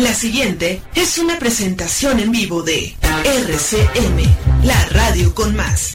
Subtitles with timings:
[0.00, 5.92] La siguiente es una presentación en vivo de RCM, la radio con más.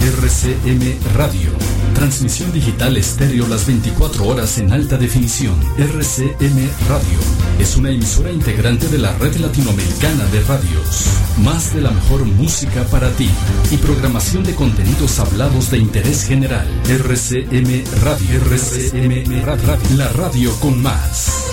[0.00, 1.57] RCM Radio.
[1.98, 5.60] Transmisión digital estéreo las 24 horas en alta definición.
[5.76, 7.18] RCM Radio.
[7.58, 11.06] Es una emisora integrante de la red latinoamericana de radios.
[11.42, 13.28] Más de la mejor música para ti.
[13.72, 16.68] Y programación de contenidos hablados de interés general.
[16.88, 18.36] RCM Radio.
[18.44, 19.78] RCM Radio.
[19.96, 21.46] La radio con más.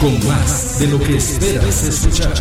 [0.00, 2.34] Con más de lo que esperas escuchar.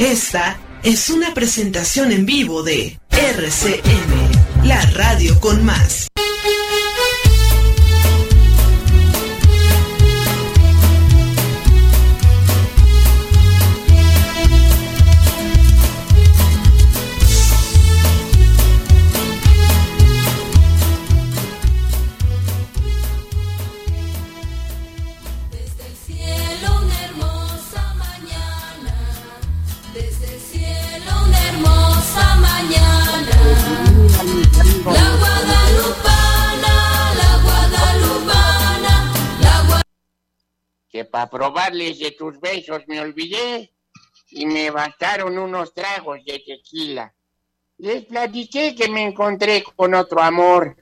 [0.00, 6.09] Esta es una presentación en vivo de RCM, la radio con más.
[41.10, 43.72] Para probarles de tus besos me olvidé
[44.30, 47.12] y me bastaron unos tragos de tequila.
[47.78, 50.76] Les platiqué que me encontré con otro amor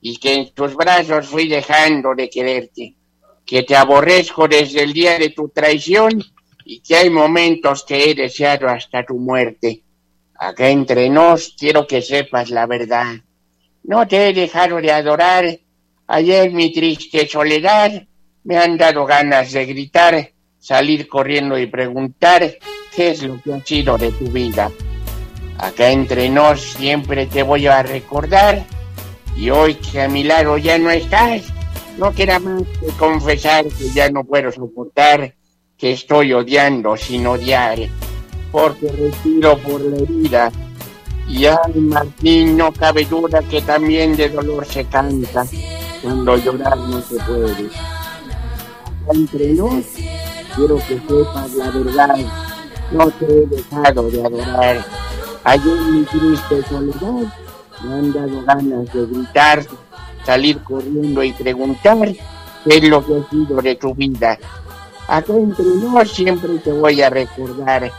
[0.00, 2.96] y que en tus brazos fui dejando de quererte,
[3.44, 6.22] que te aborrezco desde el día de tu traición
[6.64, 9.84] y que hay momentos que he deseado hasta tu muerte.
[10.34, 13.16] Acá entre nos quiero que sepas la verdad.
[13.82, 15.58] No te he dejado de adorar.
[16.06, 18.06] Ayer mi triste soledad
[18.50, 22.58] me han dado ganas de gritar, salir corriendo y preguntar
[22.92, 24.72] qué es lo que ha sido de tu vida.
[25.56, 28.66] Acá entre nos siempre te voy a recordar
[29.36, 31.42] y hoy que a mi lado ya no estás,
[31.96, 35.32] no queda más que confesar que ya no puedo soportar
[35.78, 37.78] que estoy odiando sin odiar,
[38.50, 40.50] porque respiro por la herida.
[41.28, 45.46] Y ay, Martín, no cabe duda que también de dolor se canta,
[46.02, 47.70] cuando llorar no se puede
[49.12, 49.84] entre nos,
[50.54, 52.16] quiero que sepas la verdad.
[52.92, 54.84] No te he dejado de adorar.
[55.44, 57.32] Ayer mi triste soledad
[57.82, 59.64] me han dado ganas de gritar,
[60.24, 62.08] salir corriendo y preguntar
[62.64, 64.38] qué es lo que ha sido de tu vida.
[65.08, 67.90] Acá entre nos siempre te voy a recordar.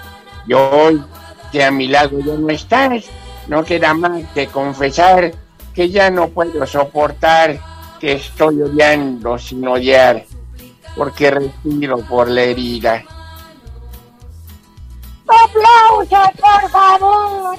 [0.48, 1.02] Yo hoy
[1.52, 3.06] que a mi lado ya no estás,
[3.48, 5.34] no queda más que confesar
[5.74, 7.60] que ya no puedo soportar
[8.00, 10.26] que estoy odiando sin odiar
[10.96, 13.04] porque respiro por la herida.
[15.28, 17.58] ¡Aplausos, por favor!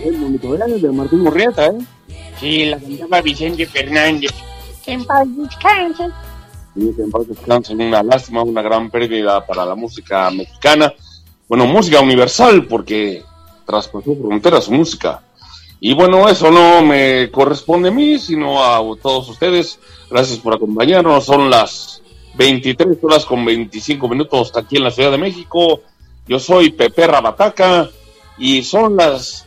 [0.00, 1.78] El bonito verano de Martín Murrieta, ¿eh?
[2.38, 4.32] Sí, la cantaba Vicente Fernández.
[4.84, 6.10] En paz descanse.
[6.74, 7.72] Sí, que en paz descanse.
[7.72, 10.92] Una lástima, una gran pérdida para la música mexicana
[11.56, 13.22] bueno, música universal, porque
[13.64, 15.22] traspasó fronteras música.
[15.78, 19.78] Y bueno, eso no me corresponde a mí, sino a todos ustedes.
[20.10, 21.24] Gracias por acompañarnos.
[21.24, 22.02] Son las
[22.34, 25.82] 23 horas con 25 minutos aquí en la Ciudad de México.
[26.26, 27.88] Yo soy Pepe Rabataca
[28.36, 29.46] y son las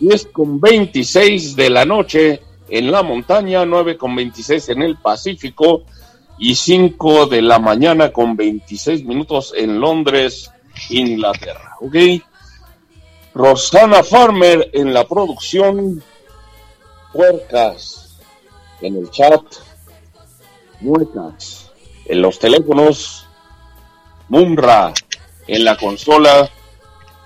[0.00, 2.40] 10 con 26 de la noche
[2.70, 5.82] en la montaña, 9 con 26 en el Pacífico
[6.38, 10.50] y 5 de la mañana con 26 minutos en Londres,
[10.90, 11.76] Inglaterra.
[11.80, 11.96] ¿Ok?
[13.34, 16.02] Rosana Farmer en la producción,
[17.12, 18.18] puercas
[18.80, 19.42] en el chat,
[20.80, 21.70] muecas
[22.06, 23.26] en los teléfonos,
[24.28, 24.92] Mumra
[25.46, 26.50] en la consola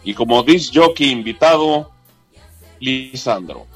[0.05, 1.91] y como dice jockey invitado,
[2.79, 3.67] Lisandro.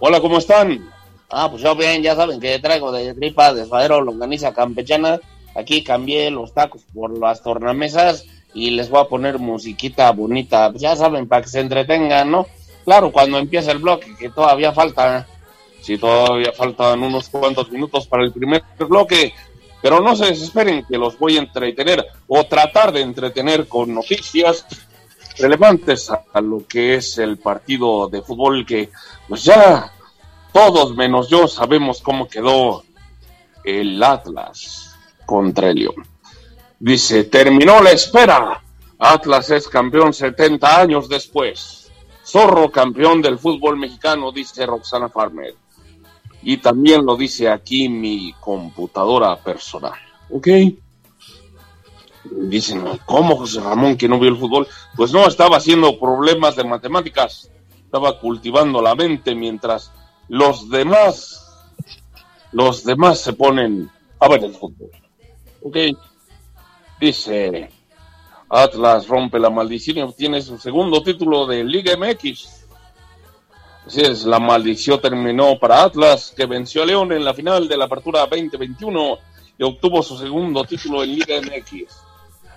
[0.00, 0.90] Hola, ¿cómo están?
[1.30, 5.20] Ah, pues yo bien, ya saben que traigo de tripa de suadero longaniza campechana.
[5.54, 8.26] Aquí cambié los tacos por las tornamesas
[8.56, 12.46] y les voy a poner musiquita bonita, pues ya saben, para que se entretengan, ¿no?
[12.86, 15.26] Claro, cuando empieza el bloque, que todavía falta,
[15.82, 19.34] sí, todavía faltan unos cuantos minutos para el primer bloque,
[19.82, 24.64] pero no se desesperen que los voy a entretener o tratar de entretener con noticias
[25.36, 28.88] relevantes a, lo que es el partido de fútbol que
[29.28, 29.92] pues ya
[30.54, 32.84] todos menos yo sabemos cómo quedó
[33.64, 36.15] el Atlas contra el León.
[36.78, 38.62] Dice, terminó la espera.
[38.98, 41.90] Atlas es campeón 70 años después.
[42.24, 45.54] Zorro campeón del fútbol mexicano, dice Roxana Farmer.
[46.42, 49.98] Y también lo dice aquí mi computadora personal.
[50.30, 50.48] ¿Ok?
[52.24, 54.66] Dicen, ¿cómo José Ramón que no vio el fútbol?
[54.96, 57.50] Pues no, estaba haciendo problemas de matemáticas,
[57.84, 59.92] estaba cultivando la mente mientras
[60.28, 61.66] los demás,
[62.52, 64.90] los demás se ponen a ver el fútbol.
[65.62, 65.76] Ok,
[67.00, 67.70] dice,
[68.48, 72.66] Atlas rompe la maldición y obtiene su segundo título de Liga MX.
[73.86, 77.76] Así es, la maldición terminó para Atlas, que venció a León en la final de
[77.76, 79.18] la Apertura 2021
[79.58, 82.06] y obtuvo su segundo título en Liga MX.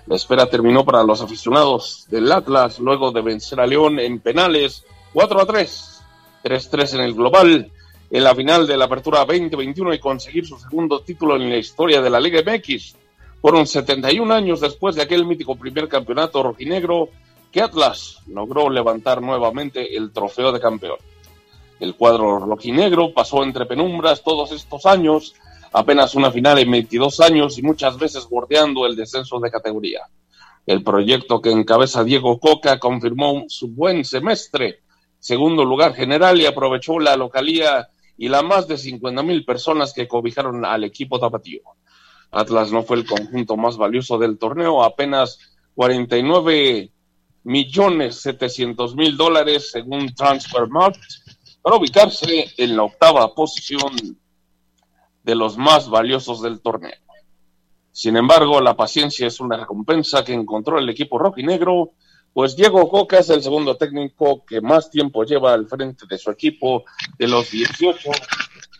[0.06, 4.84] La espera terminó para los aficionados del Atlas luego de vencer a León en penales
[5.12, 6.02] 4 a 3,
[6.42, 7.70] 3-3 en el global
[8.10, 12.00] en la final de la Apertura 2021 y conseguir su segundo título en la historia
[12.00, 12.96] de la Liga MX.
[13.40, 17.08] Fueron 71 años después de aquel mítico primer campeonato rojinegro
[17.50, 20.98] que Atlas logró levantar nuevamente el trofeo de campeón.
[21.80, 25.34] El cuadro rojinegro pasó entre penumbras todos estos años,
[25.72, 30.00] apenas una final en 22 años y muchas veces bordeando el descenso de categoría.
[30.66, 34.80] El proyecto que encabeza Diego Coca confirmó su buen semestre,
[35.18, 37.88] segundo lugar general y aprovechó la localía
[38.18, 41.62] y la más de 50 mil personas que cobijaron al equipo tapatío.
[42.30, 45.38] Atlas no fue el conjunto más valioso del torneo, apenas
[45.74, 46.92] 49
[47.44, 51.00] millones 700 mil dólares según Transfermarkt,
[51.62, 53.92] para ubicarse en la octava posición
[55.22, 56.96] de los más valiosos del torneo.
[57.92, 61.92] Sin embargo, la paciencia es una recompensa que encontró el equipo rojinegro,
[62.32, 66.30] pues Diego Coca es el segundo técnico que más tiempo lleva al frente de su
[66.30, 66.84] equipo
[67.18, 68.10] de los 18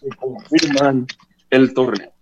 [0.01, 1.07] que confirman
[1.51, 2.13] el torneo.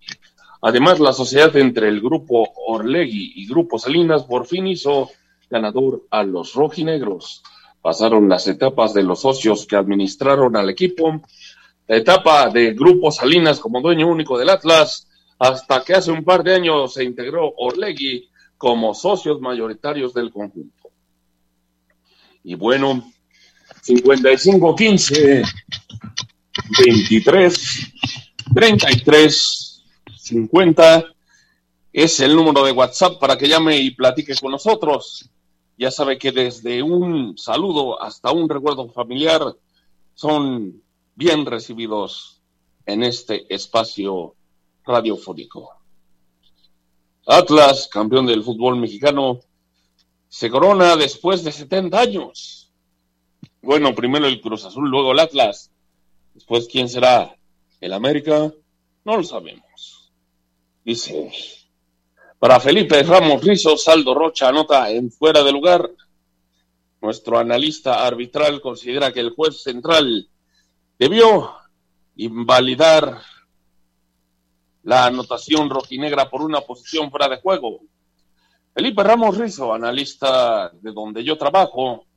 [0.61, 5.09] Además, la sociedad entre el grupo Orlegui y Grupo Salinas por fin hizo
[5.49, 7.43] ganador a los rojinegros.
[7.81, 11.21] Pasaron las etapas de los socios que administraron al equipo,
[11.87, 15.07] la etapa de Grupo Salinas como dueño único del Atlas,
[15.39, 20.89] hasta que hace un par de años se integró Orlegui como socios mayoritarios del conjunto.
[22.43, 23.11] Y bueno,
[23.85, 25.49] 55-15,
[26.83, 27.93] 23,
[28.53, 29.68] 33,
[30.29, 31.05] 50
[31.91, 35.29] es el número de WhatsApp para que llame y platique con nosotros.
[35.77, 39.41] Ya sabe que desde un saludo hasta un recuerdo familiar
[40.13, 40.83] son
[41.15, 42.41] bien recibidos
[42.85, 44.35] en este espacio
[44.85, 45.73] radiofónico.
[47.25, 49.39] Atlas, campeón del fútbol mexicano,
[50.27, 52.71] se corona después de 70 años.
[53.61, 55.71] Bueno, primero el Cruz Azul, luego el Atlas.
[56.33, 57.35] Después, ¿quién será?
[57.81, 58.53] ¿El América?
[59.05, 59.68] No lo sabemos.
[60.89, 61.31] Dice,
[62.39, 65.87] para Felipe Ramos Rizo, Saldo Rocha anota en fuera de lugar.
[66.99, 70.27] Nuestro analista arbitral considera que el juez central
[70.97, 71.51] debió
[72.15, 73.21] invalidar
[74.81, 77.81] la anotación rojinegra por una posición fuera de juego.
[78.73, 82.07] Felipe Ramos Rizo, analista de donde yo trabajo,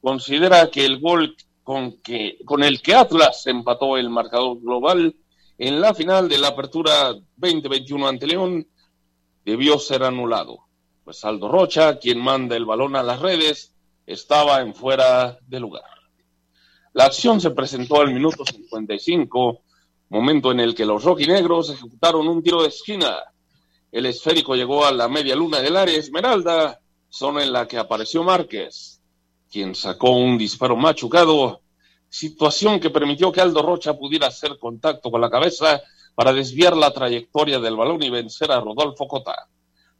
[0.00, 5.14] considera que el gol con, que, con el que Atlas empató el marcador global
[5.58, 8.66] en la final de la Apertura 2021 ante León
[9.44, 10.58] debió ser anulado.
[11.04, 13.74] Pues Aldo Rocha, quien manda el balón a las redes,
[14.06, 15.84] estaba en fuera de lugar.
[16.92, 19.62] La acción se presentó al minuto 55,
[20.10, 23.16] momento en el que los rojinegros ejecutaron un tiro de esquina.
[23.90, 28.22] El esférico llegó a la media luna del área Esmeralda, zona en la que apareció
[28.24, 29.00] Márquez,
[29.50, 31.63] quien sacó un disparo machucado
[32.14, 35.82] situación que permitió que Aldo Rocha pudiera hacer contacto con la cabeza
[36.14, 39.48] para desviar la trayectoria del balón y vencer a Rodolfo Cota.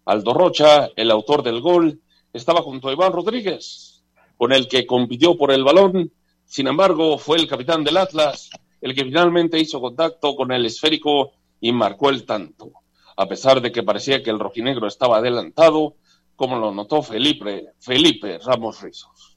[0.04, 2.00] Aldo Rocha, el autor del gol,
[2.32, 4.04] estaba junto a Iván Rodríguez,
[4.36, 6.12] con el que compitió por el balón.
[6.44, 8.48] Sin embargo, fue el capitán del Atlas
[8.80, 12.70] el que finalmente hizo contacto con el esférico y marcó el tanto.
[13.16, 15.96] A pesar de que parecía que el rojinegro estaba adelantado,
[16.36, 19.33] como lo notó Felipe, Felipe Ramos Rizos.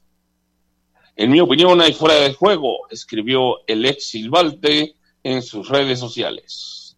[1.20, 4.94] En mi opinión, hay fuera de juego, escribió el ex Silvalte
[5.24, 6.96] en sus redes sociales.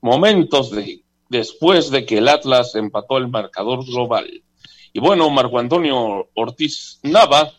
[0.00, 4.42] Momentos de, después de que el Atlas empató el marcador global.
[4.94, 7.52] Y bueno, Marco Antonio Ortiz Nava,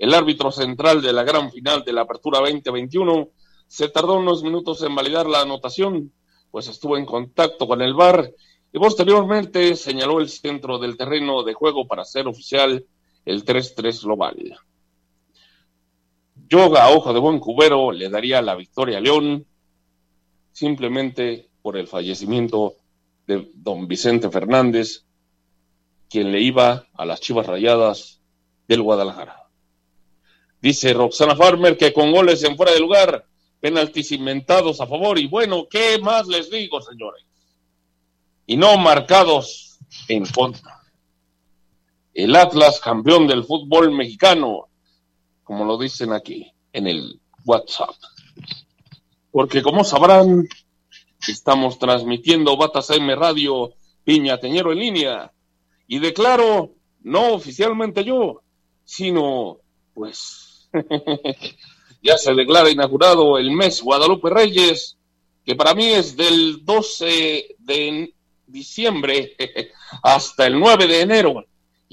[0.00, 3.28] el árbitro central de la gran final de la Apertura 2021,
[3.68, 6.12] se tardó unos minutos en validar la anotación,
[6.50, 8.28] pues estuvo en contacto con el VAR
[8.72, 12.84] y posteriormente señaló el centro del terreno de juego para ser oficial
[13.24, 14.58] el 3-3 global.
[16.48, 19.46] Yoga, ojo de buen cubero, le daría la victoria a León
[20.52, 22.74] simplemente por el fallecimiento
[23.26, 25.04] de don Vicente Fernández,
[26.08, 28.20] quien le iba a las Chivas Rayadas
[28.68, 29.48] del Guadalajara.
[30.60, 33.26] Dice Roxana Farmer que con goles en fuera de lugar,
[33.60, 37.24] penaltis inventados a favor y bueno, ¿qué más les digo, señores?
[38.46, 39.78] y no marcados
[40.08, 40.82] en contra.
[42.14, 44.68] El Atlas campeón del fútbol mexicano,
[45.42, 47.96] como lo dicen aquí en el WhatsApp.
[49.32, 50.48] Porque como sabrán,
[51.26, 55.32] estamos transmitiendo Batas M Radio Piña Teñero en línea.
[55.88, 56.70] Y declaro,
[57.02, 58.42] no oficialmente yo,
[58.84, 59.58] sino
[59.92, 60.68] pues
[62.02, 64.96] ya se declara inaugurado el mes Guadalupe Reyes,
[65.44, 68.14] que para mí es del 12 de
[68.46, 69.34] diciembre
[70.02, 71.44] hasta el 9 de enero.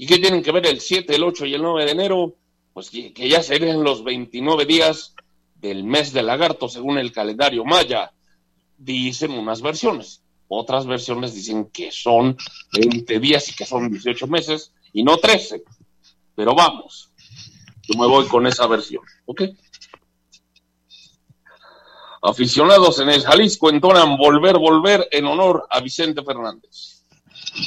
[0.02, 2.34] ¿Y qué tienen que ver el 7, el 8 y el 9 de enero?
[2.72, 5.14] Pues que, ya serían los 29 días
[5.54, 8.12] del mes del lagarto según el calendario maya.
[8.76, 10.24] Dicen unas versiones.
[10.48, 12.36] Otras versiones dicen que son
[12.72, 15.62] 20 días y que son 18 meses y no 13.
[16.34, 17.12] Pero vamos,
[17.82, 19.42] yo me voy con esa versión, ¿ok?
[22.22, 27.04] Aficionados en el Jalisco entonan volver, volver en honor a Vicente Fernández.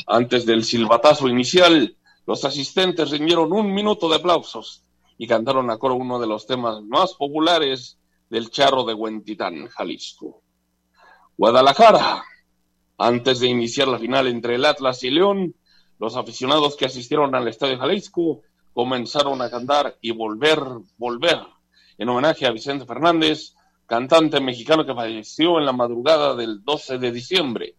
[0.06, 4.84] Antes del silbatazo inicial, los asistentes rindieron un minuto de aplausos
[5.17, 10.41] y cantaron a coro uno de los temas más populares del charro de Huentitán, Jalisco.
[11.38, 12.24] Guadalajara.
[12.98, 15.55] Antes de iniciar la final entre el Atlas y León,
[16.00, 18.41] los aficionados que asistieron al Estadio Jalisco
[18.74, 20.60] comenzaron a cantar y volver,
[20.98, 21.39] volver,
[21.98, 23.53] en homenaje a Vicente Fernández,
[23.86, 27.75] cantante mexicano que falleció en la madrugada del 12 de diciembre.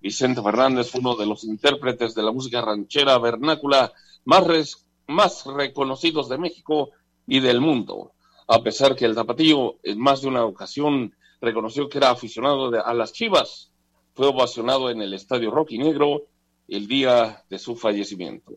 [0.00, 3.92] Vicente Fernández fue uno de los intérpretes de la música ranchera vernácula
[4.24, 6.90] más, más reconocidos de México
[7.26, 8.12] y del mundo,
[8.46, 12.94] a pesar que el tapatío en más de una ocasión reconoció que era aficionado a
[12.94, 13.70] las chivas.
[14.14, 16.22] Fue ovacionado en el Estadio Rocky Negro
[16.68, 18.56] el día de su fallecimiento.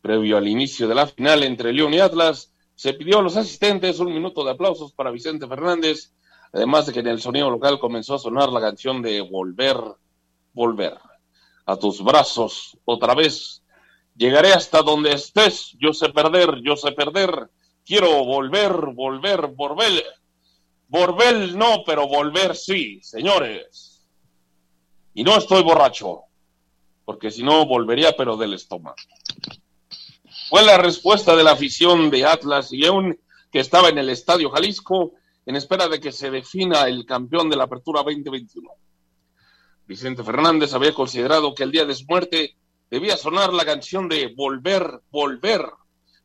[0.00, 4.00] Previo al inicio de la final entre León y Atlas, se pidió a los asistentes
[4.00, 6.12] un minuto de aplausos para Vicente Fernández,
[6.52, 9.76] además de que en el sonido local comenzó a sonar la canción de Volver,
[10.54, 10.98] Volver.
[11.66, 13.62] A tus brazos, otra vez.
[14.16, 17.50] Llegaré hasta donde estés, yo sé perder, yo sé perder.
[17.84, 20.04] Quiero volver, volver, volver.
[20.88, 24.06] Volver no, pero volver sí, señores.
[25.12, 26.22] Y no estoy borracho,
[27.04, 28.96] porque si no volvería, pero del estómago.
[30.48, 33.18] Fue la respuesta de la afición de Atlas y León
[33.50, 35.12] que estaba en el Estadio Jalisco
[35.46, 38.70] en espera de que se defina el campeón de la Apertura 2021.
[39.86, 42.56] Vicente Fernández había considerado que el día de su muerte
[42.90, 45.66] debía sonar la canción de Volver, Volver,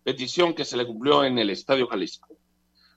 [0.04, 2.30] petición que se le cumplió en el Estadio Jalisco.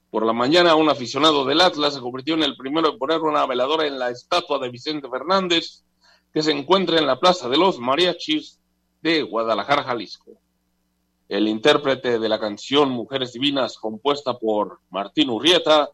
[0.09, 3.45] Por la mañana, un aficionado del Atlas se convirtió en el primero en poner una
[3.45, 5.83] veladora en la estatua de Vicente Fernández,
[6.33, 8.59] que se encuentra en la Plaza de los Mariachis
[9.01, 10.31] de Guadalajara, Jalisco.
[11.27, 15.89] El intérprete de la canción Mujeres Divinas, compuesta por Martín Urrieta,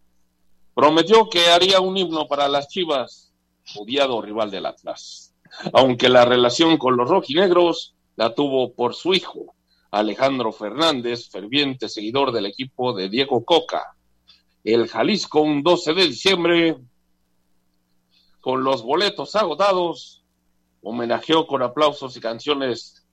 [0.75, 3.28] prometió que haría un himno para las Chivas,
[3.75, 5.33] odiado rival del Atlas.
[5.73, 9.55] Aunque la relación con los rojinegros la tuvo por su hijo,
[9.91, 13.95] Alejandro Fernández, ferviente seguidor del equipo de Diego Coca.
[14.63, 16.77] El Jalisco, un 12 de diciembre,
[18.41, 20.23] con los boletos agotados,
[20.81, 23.05] homenajeó con aplausos y canciones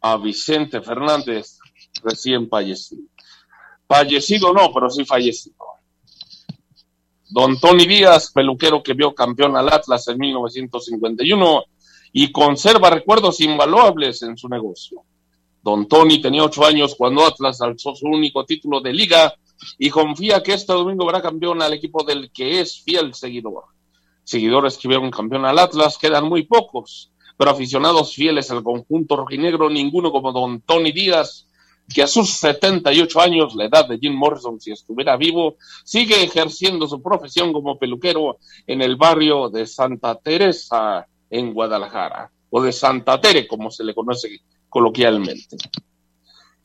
[0.00, 1.58] a Vicente Fernández,
[2.02, 3.02] recién fallecido.
[3.86, 5.56] Fallecido no, pero sí fallecido.
[7.30, 11.64] Don Tony Díaz, peluquero que vio campeón al Atlas en 1951
[12.12, 15.02] y conserva recuerdos invaluables en su negocio.
[15.62, 19.34] Don Tony tenía ocho años cuando Atlas alzó su único título de liga
[19.78, 23.64] y confía que este domingo verá campeón al equipo del que es fiel seguidor.
[24.24, 29.68] Seguidores que vieron campeón al Atlas quedan muy pocos, pero aficionados fieles al conjunto rojinegro,
[29.68, 31.47] ninguno como don Tony Díaz,
[31.92, 36.86] que a sus 78 años, la edad de Jim Morrison, si estuviera vivo, sigue ejerciendo
[36.86, 43.20] su profesión como peluquero en el barrio de Santa Teresa, en Guadalajara, o de Santa
[43.20, 45.56] Tere, como se le conoce coloquialmente.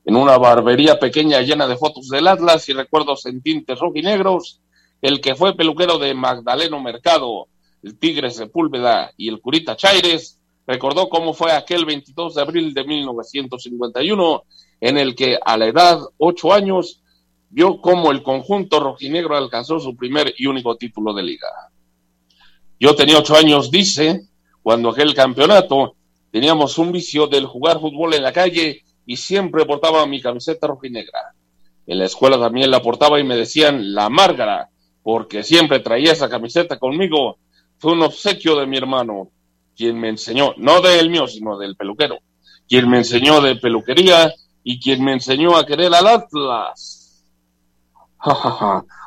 [0.05, 4.59] En una barbería pequeña llena de fotos del Atlas y recuerdos en tintes rojinegros,
[5.01, 7.47] el que fue peluquero de Magdaleno Mercado,
[7.81, 12.83] el Tigre Sepúlveda y el Curita Chaires, recordó cómo fue aquel 22 de abril de
[12.83, 14.43] 1951
[14.83, 17.01] en el que a la edad ocho años
[17.49, 21.47] vio cómo el conjunto rojinegro alcanzó su primer y único título de liga.
[22.77, 24.23] Yo tenía ocho años, dice,
[24.61, 25.95] cuando aquel campeonato
[26.31, 31.33] teníamos un vicio del jugar fútbol en la calle y siempre portaba mi camiseta rojinegra.
[31.87, 34.67] En la escuela también la portaba y me decían la Márgara,
[35.01, 37.37] porque siempre traía esa camiseta conmigo.
[37.77, 39.29] Fue un obsequio de mi hermano,
[39.77, 42.19] quien me enseñó, no del mío, sino del peluquero,
[42.67, 47.25] quien me enseñó de peluquería y quien me enseñó a querer al Atlas.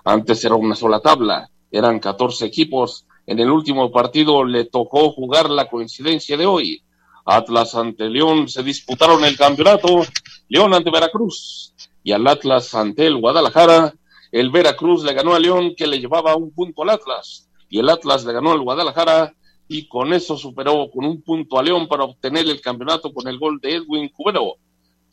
[0.04, 5.50] Antes era una sola tabla, eran 14 equipos En el último partido le tocó jugar
[5.50, 6.82] la coincidencia de hoy.
[7.24, 10.02] Atlas ante León se disputaron el campeonato,
[10.48, 13.94] León ante Veracruz y al Atlas ante el Guadalajara.
[14.30, 17.88] El Veracruz le ganó a León que le llevaba un punto al Atlas y el
[17.88, 19.34] Atlas le ganó al Guadalajara
[19.66, 23.38] y con eso superó con un punto a León para obtener el campeonato con el
[23.38, 24.54] gol de Edwin Cubero,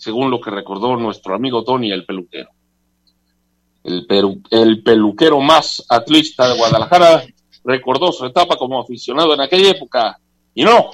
[0.04, 2.50] según lo que recordó nuestro amigo Tony el peluquero.
[3.86, 4.06] El,
[4.52, 7.24] el peluquero más atlista de Guadalajara
[7.64, 10.20] recordó su etapa como aficionado en aquella época.
[10.54, 10.92] Y no,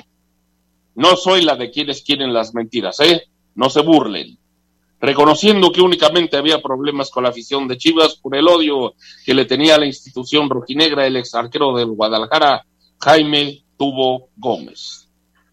[0.93, 3.23] no soy la de quienes quieren las mentiras, ¿eh?
[3.55, 4.37] No se burlen.
[5.01, 8.93] Reconociendo que únicamente había problemas con la afición de Chivas por el odio
[9.25, 12.63] que le tenía a la institución rojinegra el ex arquero del Guadalajara,
[12.99, 15.09] Jaime Tubo Gómez.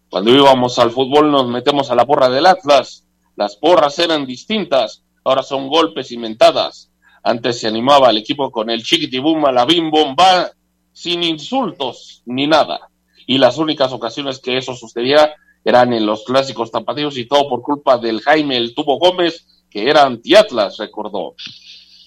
[0.09, 3.06] Cuando íbamos al fútbol nos metemos a la porra del Atlas.
[3.37, 6.91] Las porras eran distintas, ahora son golpes y mentadas.
[7.23, 10.51] Antes se animaba al equipo con el chiquitibum a la bim bomba
[10.91, 12.89] sin insultos ni nada.
[13.27, 17.61] Y las únicas ocasiones que eso sucedía eran en los clásicos tapatíos y todo por
[17.61, 21.35] culpa del Jaime el Tubo Gómez, que era anti-Atlas, recordó.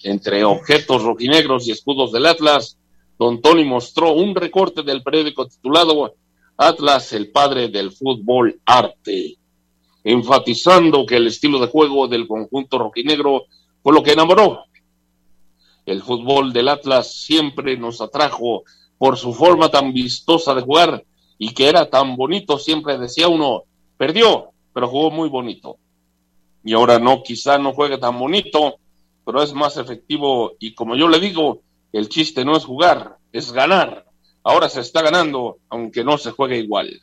[0.03, 2.77] Entre objetos rojinegros y escudos del Atlas,
[3.17, 6.15] Don Tony mostró un recorte del periódico titulado
[6.57, 9.37] Atlas, el padre del fútbol arte,
[10.03, 13.45] enfatizando que el estilo de juego del conjunto rojinegro
[13.83, 14.65] fue lo que enamoró.
[15.85, 18.63] El fútbol del Atlas siempre nos atrajo
[18.97, 21.03] por su forma tan vistosa de jugar
[21.37, 23.63] y que era tan bonito, siempre decía uno,
[23.97, 25.77] perdió, pero jugó muy bonito.
[26.63, 28.75] Y ahora no, quizá no juegue tan bonito,
[29.25, 33.51] pero es más efectivo y como yo le digo, el chiste no es jugar, es
[33.51, 34.05] ganar.
[34.43, 37.01] Ahora se está ganando, aunque no se juegue igual.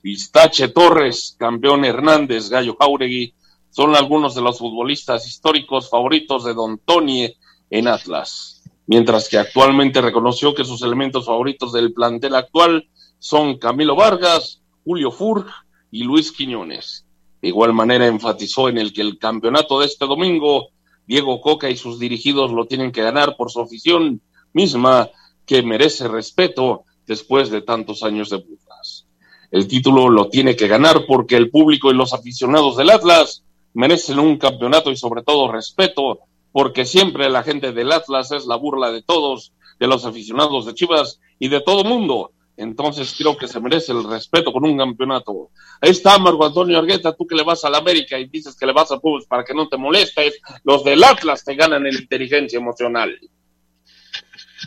[0.00, 3.34] Pistache Torres, campeón Hernández, Gallo Jauregui,
[3.70, 7.34] son algunos de los futbolistas históricos favoritos de Don Tony
[7.70, 8.62] en Atlas.
[8.86, 12.88] Mientras que actualmente reconoció que sus elementos favoritos del plantel actual
[13.18, 15.46] son Camilo Vargas, Julio Furg
[15.90, 17.04] y Luis Quiñones.
[17.42, 20.68] De igual manera enfatizó en el que el campeonato de este domingo
[21.06, 24.20] Diego Coca y sus dirigidos lo tienen que ganar por su afición
[24.52, 25.08] misma
[25.46, 28.67] que merece respeto después de tantos años de putas.
[29.50, 34.18] El título lo tiene que ganar porque el público y los aficionados del Atlas merecen
[34.18, 36.20] un campeonato y sobre todo respeto,
[36.52, 40.74] porque siempre la gente del Atlas es la burla de todos, de los aficionados de
[40.74, 42.32] Chivas y de todo mundo.
[42.58, 45.50] Entonces creo que se merece el respeto con un campeonato.
[45.80, 48.66] Ahí está Marco Antonio Argueta, tú que le vas a la América y dices que
[48.66, 51.94] le vas a Pumas para que no te molestes, los del Atlas te ganan en
[51.94, 53.16] inteligencia emocional.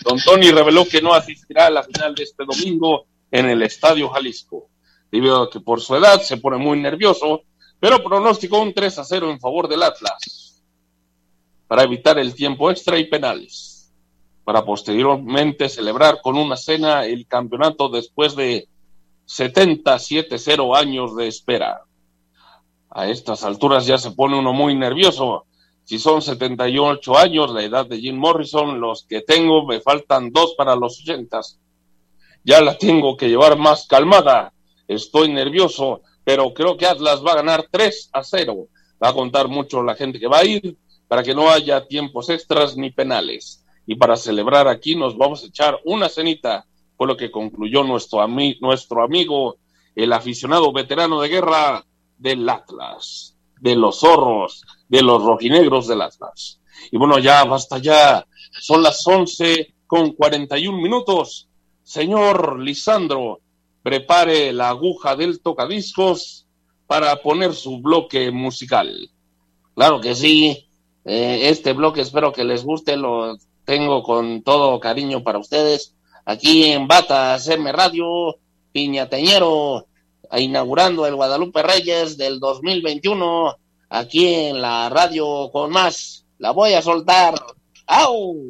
[0.05, 4.07] Don Tony reveló que no asistirá a la final de este domingo en el Estadio
[4.09, 4.69] Jalisco,
[5.11, 7.41] debido a que por su edad se pone muy nervioso,
[7.79, 10.63] pero pronosticó un 3 a 0 en favor del Atlas
[11.67, 13.71] para evitar el tiempo extra y penales
[14.43, 18.67] para posteriormente celebrar con una cena el campeonato después de
[19.27, 21.81] 77-0 años de espera.
[22.89, 25.45] A estas alturas ya se pone uno muy nervioso.
[25.83, 30.55] Si son 78 años, la edad de Jim Morrison, los que tengo me faltan dos
[30.57, 31.39] para los 80.
[32.43, 34.51] Ya la tengo que llevar más calmada.
[34.87, 38.67] Estoy nervioso, pero creo que Atlas va a ganar 3 a 0.
[39.03, 42.29] Va a contar mucho la gente que va a ir para que no haya tiempos
[42.29, 46.65] extras ni penales y para celebrar aquí nos vamos a echar una cenita,
[46.95, 48.25] fue lo que concluyó nuestro,
[48.61, 49.57] nuestro amigo,
[49.95, 51.85] el aficionado veterano de guerra
[52.17, 56.61] del Atlas, de los zorros, de los rojinegros del Atlas.
[56.91, 58.25] Y bueno, ya basta ya,
[58.59, 61.49] son las once con cuarenta y un minutos.
[61.83, 63.41] Señor Lisandro,
[63.83, 66.47] prepare la aguja del tocadiscos
[66.87, 69.09] para poner su bloque musical.
[69.75, 70.67] Claro que sí.
[71.05, 72.97] Eh, este bloque espero que les guste.
[72.97, 78.37] Lo tengo con todo cariño para ustedes aquí en Batas M Radio,
[78.71, 79.87] Piñateñero,
[80.37, 83.55] inaugurando el Guadalupe Reyes del 2021,
[83.89, 86.25] aquí en la radio con más.
[86.37, 87.35] La voy a soltar.
[87.87, 88.49] ¡Au!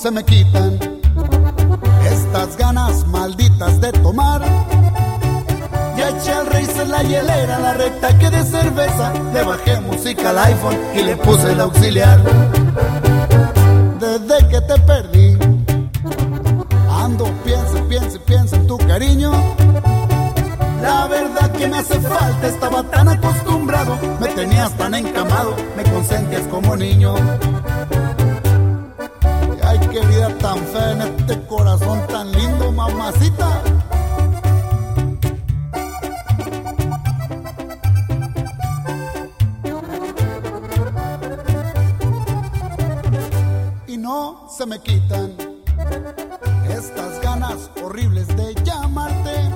[0.00, 0.78] se me quitan
[2.08, 4.40] estas ganas malditas de tomar.
[5.96, 9.12] Ya eché al se la hielera, la recta que de cerveza.
[9.34, 12.20] Le bajé música al iPhone y le puse el auxiliar.
[13.98, 15.36] Desde que te perdí,
[17.02, 19.32] ando, piensa, piensa, piensa en tu cariño.
[20.80, 26.42] La verdad que me hace falta, estaba tan acostumbrado, me tenías tan encamado, me consentías
[26.42, 27.14] como niño.
[29.88, 33.62] Ay, querida, tan fea en este corazón tan lindo, mamacita.
[43.86, 45.32] Y no se me quitan
[46.68, 49.50] estas ganas horribles de llamarte.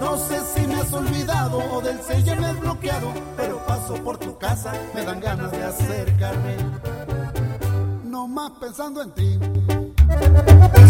[0.00, 4.18] No sé si me has olvidado o del sello me has bloqueado, pero paso por
[4.18, 6.56] tu casa, me dan ganas de acercarme.
[8.30, 9.38] Más pensando en ti.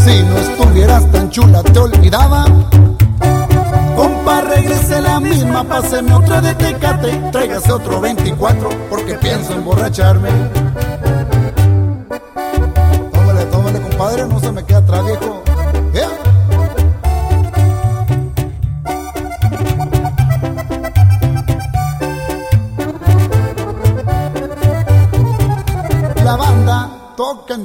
[0.05, 2.45] Si no estuvieras tan chula, te olvidaba.
[3.97, 10.29] Compa, regrese la misma, páseme otra de tecate, tráigase otro 24, porque pienso emborracharme.
[13.11, 15.40] Tómale, tómale, compadre, no se me queda atrás, viejo.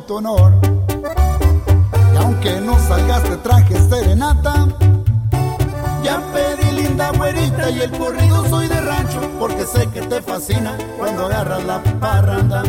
[0.08, 0.54] Tu honor.
[2.14, 4.68] Y aunque no salgas de traje serenata,
[6.04, 10.78] ya pedí linda güerita y el corrido soy de rancho, porque sé que te fascina
[10.98, 12.64] cuando agarras la parranda.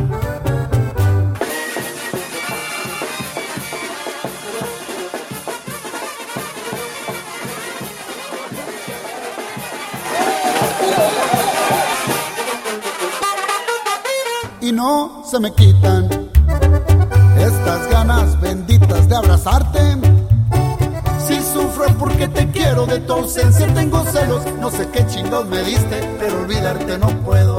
[14.58, 16.25] y no se me quitan
[23.06, 24.42] tu ausencia tengo celos.
[24.60, 27.56] No sé qué chingos me diste, pero olvidarte no puedo.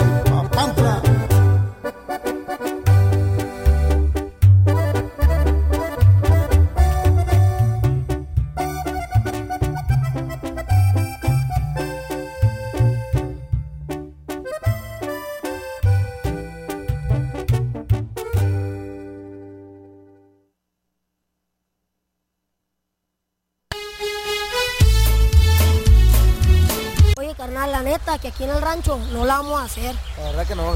[29.12, 29.96] No la vamos a hacer.
[30.18, 30.76] La verdad que no,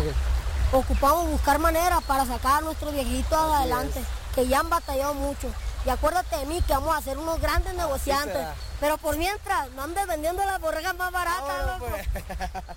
[0.74, 4.02] Ocupamos buscar maneras para sacar a nuestros viejitos adelante,
[4.34, 5.48] que ya han batallado mucho.
[5.86, 8.34] Y acuérdate de mí que vamos a ser unos grandes negociantes.
[8.34, 8.56] será.
[8.80, 11.86] Pero por mientras, no andes vendiendo las borregas más baratas, No, loco.
[11.92, 12.08] pues.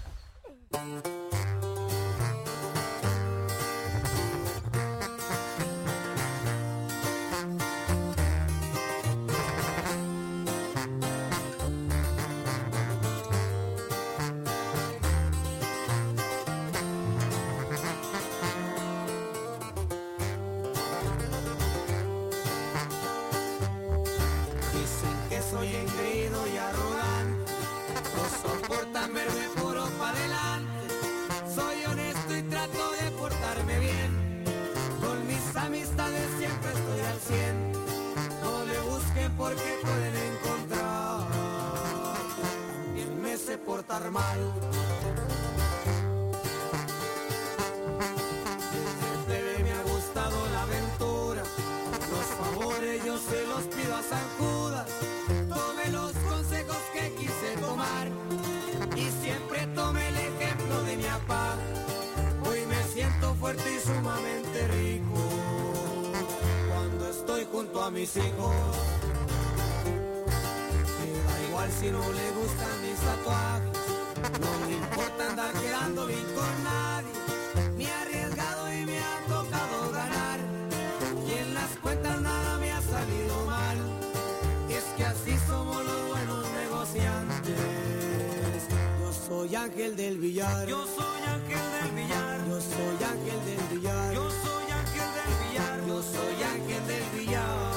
[89.44, 90.66] soy ángel del billar.
[90.66, 92.48] Yo soy ángel del billar.
[92.48, 94.14] Yo soy ángel del billar.
[94.14, 95.86] Yo soy ángel del billar.
[95.86, 97.73] Yo soy ángel del billar.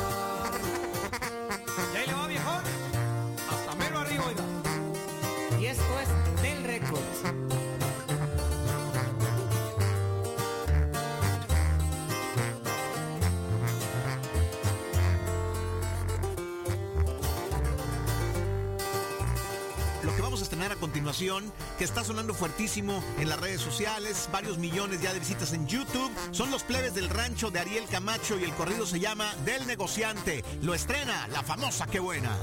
[21.78, 26.12] que está sonando fuertísimo en las redes sociales, varios millones ya de visitas en YouTube.
[26.32, 30.44] Son los plebes del rancho de Ariel Camacho y el corrido se llama Del Negociante.
[30.62, 32.36] Lo estrena la famosa Qué Buena.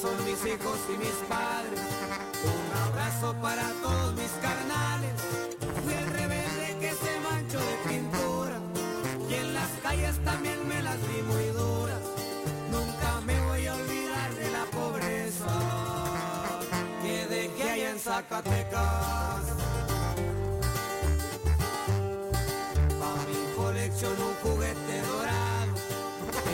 [0.00, 1.80] son mis hijos y mis padres.
[2.42, 4.63] Un abrazo para todos mis carnales.
[18.14, 19.44] Zacatecas.
[23.00, 25.74] Pa' mi colección un juguete dorado.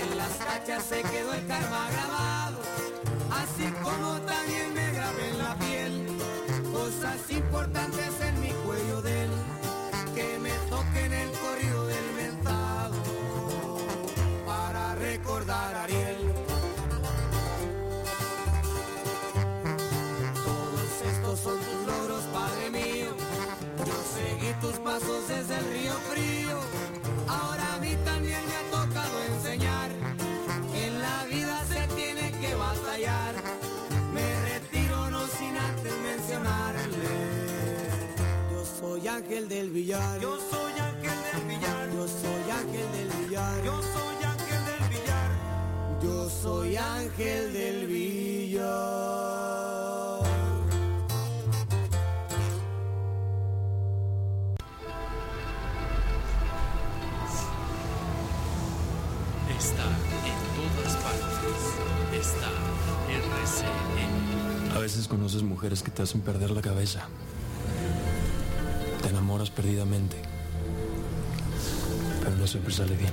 [0.01, 2.61] En las cachas se quedó el karma grabado.
[3.41, 4.60] Así como también
[24.91, 26.57] pasos desde el río frío.
[27.29, 29.89] Ahora a mí también me ha tocado enseñar.
[30.85, 33.35] En la vida se tiene que batallar.
[34.17, 37.13] Me retiro no sin antes mencionarle.
[38.53, 40.21] Yo soy ángel del billar.
[40.21, 41.85] Yo soy ángel del billar.
[41.97, 43.57] Yo soy ángel del billar.
[43.69, 45.31] Yo soy ángel del billar.
[46.03, 48.41] Yo soy ángel del billar.
[64.75, 67.07] A veces conoces mujeres que te hacen perder la cabeza.
[69.03, 70.17] Te enamoras perdidamente.
[72.23, 73.13] Pero no siempre sale bien.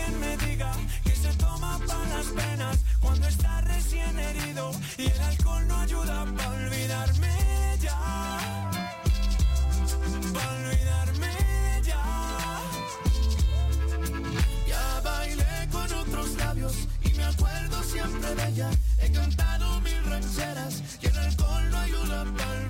[0.00, 0.72] que alguien me diga
[1.04, 6.26] que se toma para las penas cuando está recién herido y el alcohol no ayuda
[6.36, 8.70] para olvidarme ya.
[10.34, 11.32] Pa' olvidarme
[11.84, 12.04] ya.
[14.66, 18.70] Ya bailé con otros labios y me acuerdo siempre de ella.
[18.98, 22.69] He cantado mil rancheras y el alcohol no ayuda para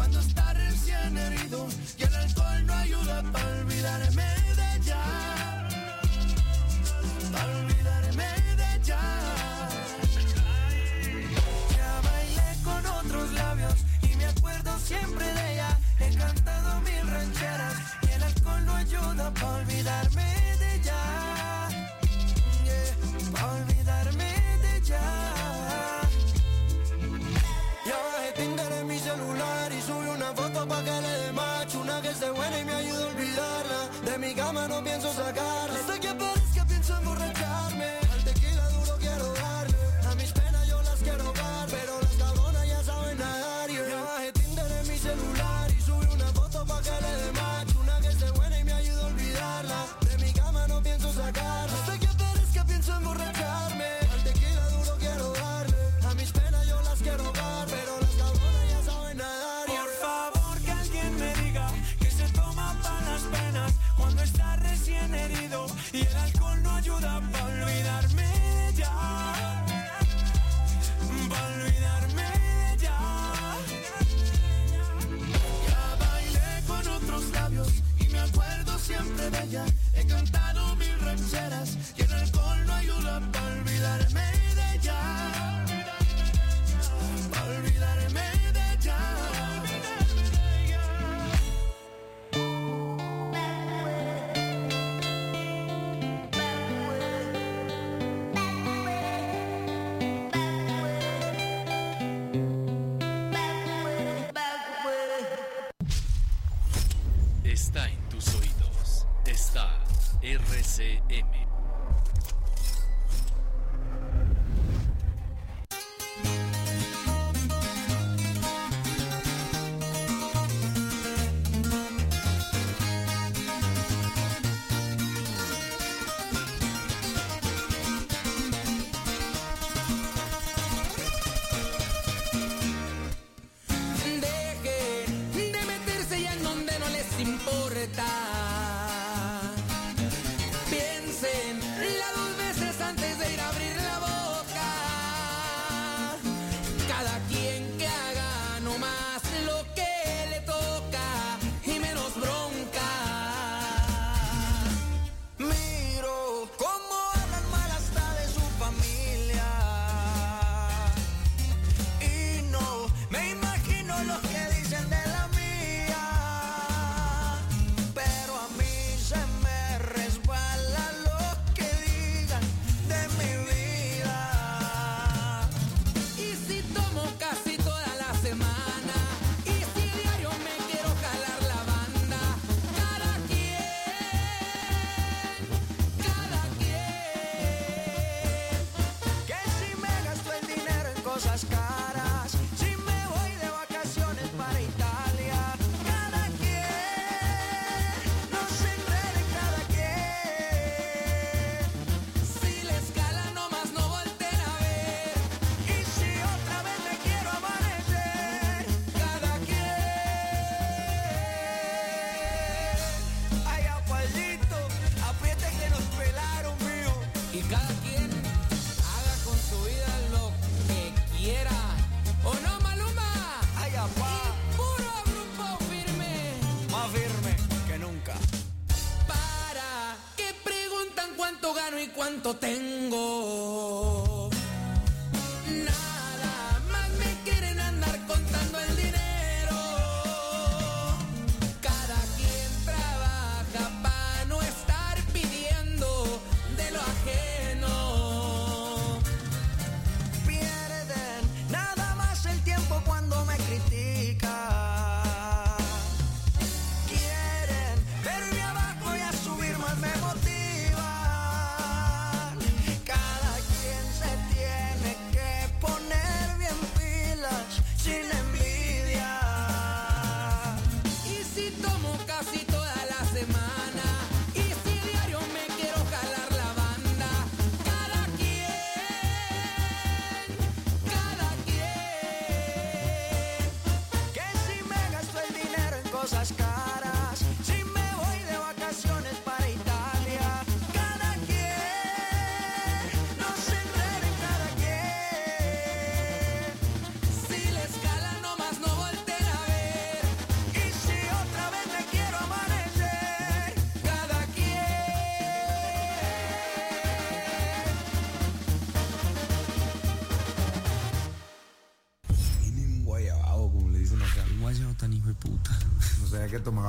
[0.00, 0.49] cuando está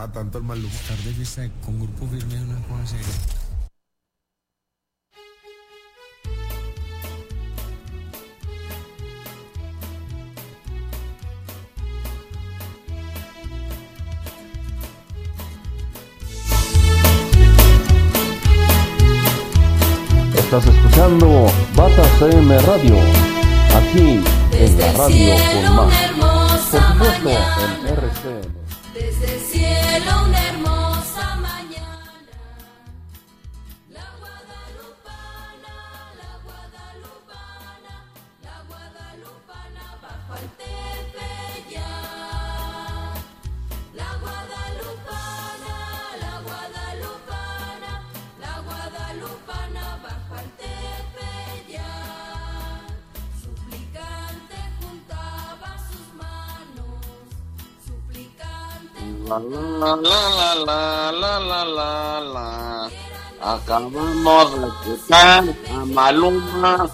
[0.02, 0.72] bajaba tanto el mal humor.
[0.88, 3.06] Tarde fiesta con grupo firme una cosa seria.
[20.36, 21.46] Estás escuchando
[21.76, 22.98] Bata CM Radio,
[23.74, 24.22] aquí
[24.52, 25.36] en la radio
[25.66, 26.12] con más.
[26.20, 28.31] Por supuesto, en RC.
[59.96, 62.90] la la la la la la la.
[63.42, 66.90] Acabamos de escuchar a Maluma.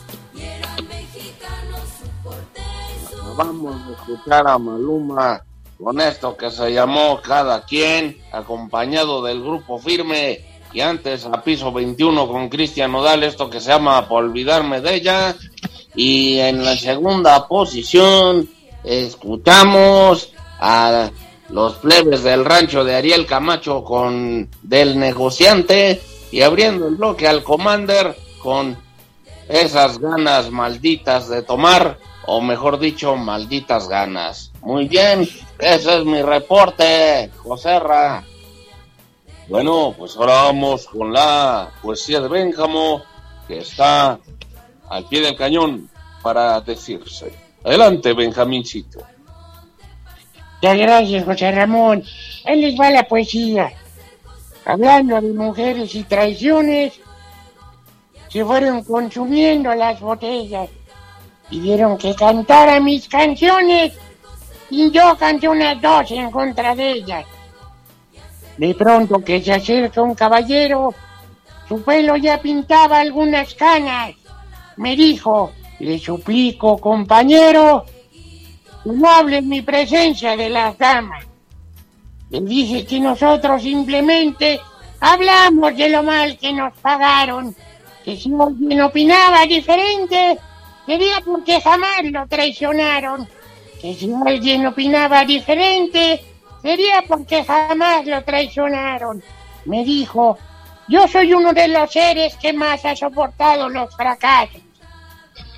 [3.21, 5.41] Acabamos de escuchar a Maluma
[5.81, 10.45] con esto que se llamó Cada quien, acompañado del grupo firme.
[10.73, 14.95] Y antes a piso 21 con Cristian Odal, esto que se llama Por olvidarme de
[14.95, 15.35] ella.
[15.95, 18.49] Y en la segunda posición
[18.83, 21.09] escuchamos a
[21.49, 27.43] los plebes del rancho de Ariel Camacho con Del Negociante y abriendo el bloque al
[27.43, 28.77] Commander con
[29.47, 34.51] esas ganas malditas de tomar, o mejor dicho, malditas ganas.
[34.61, 35.27] Muy bien,
[35.59, 38.23] ese es mi reporte, Joserra.
[39.47, 43.03] Bueno, pues ahora vamos con la poesía de Benjamo,
[43.47, 44.19] que está
[44.89, 45.89] al pie del cañón
[46.21, 47.33] para decirse.
[47.63, 48.99] Adelante, Benjamincito.
[50.61, 52.03] Muchas gracias, José Ramón.
[52.45, 53.71] Ahí les va la poesía.
[54.65, 56.99] Hablando de mujeres y traiciones,
[58.27, 60.67] se fueron consumiendo las botellas.
[61.49, 63.93] Pidieron que cantara mis canciones
[64.69, 67.25] y yo canté unas dos en contra de ellas.
[68.57, 70.93] De pronto que se acerca un caballero,
[71.69, 74.15] su pelo ya pintaba algunas canas.
[74.75, 77.85] Me dijo, le suplico, compañero,
[78.93, 81.25] no hable en mi presencia de las damas.
[82.29, 84.59] Le dije que nosotros simplemente
[84.99, 87.55] hablamos de lo mal que nos pagaron,
[88.03, 90.37] que si alguien opinaba diferente,
[90.85, 93.27] sería porque jamás lo traicionaron,
[93.81, 96.21] que si alguien opinaba diferente,
[96.61, 99.23] sería porque jamás lo traicionaron.
[99.65, 100.37] Me dijo,
[100.87, 104.61] yo soy uno de los seres que más ha soportado los fracasos.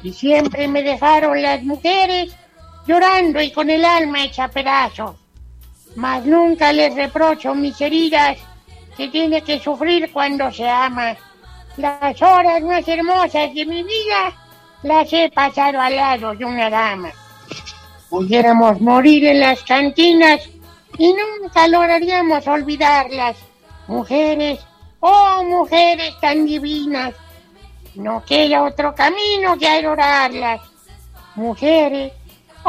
[0.02, 2.34] Y siempre me dejaron las mujeres
[2.90, 5.16] llorando y con el alma hecha pedazos.
[5.96, 8.38] Mas nunca les reprocho mis heridas
[8.98, 11.16] que tiene que sufrir cuando se ama.
[11.78, 14.34] Las horas más hermosas de mi vida
[14.82, 17.12] las he pasado al lado de una dama.
[18.10, 20.50] Pudiéramos morir en las cantinas
[20.98, 23.38] y nunca lograríamos olvidarlas.
[23.88, 24.60] Mujeres,
[25.00, 27.14] oh mujeres tan divinas,
[27.94, 30.62] no queda otro camino que adorarlas.
[31.36, 32.14] Mujeres,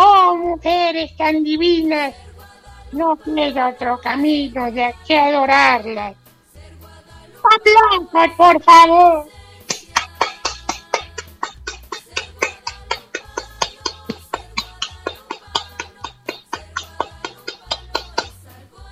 [0.00, 2.14] oh mujeres tan divinas,
[2.92, 6.16] no queda otro camino de que adorarlas.
[7.42, 9.26] Aplausos, por favor.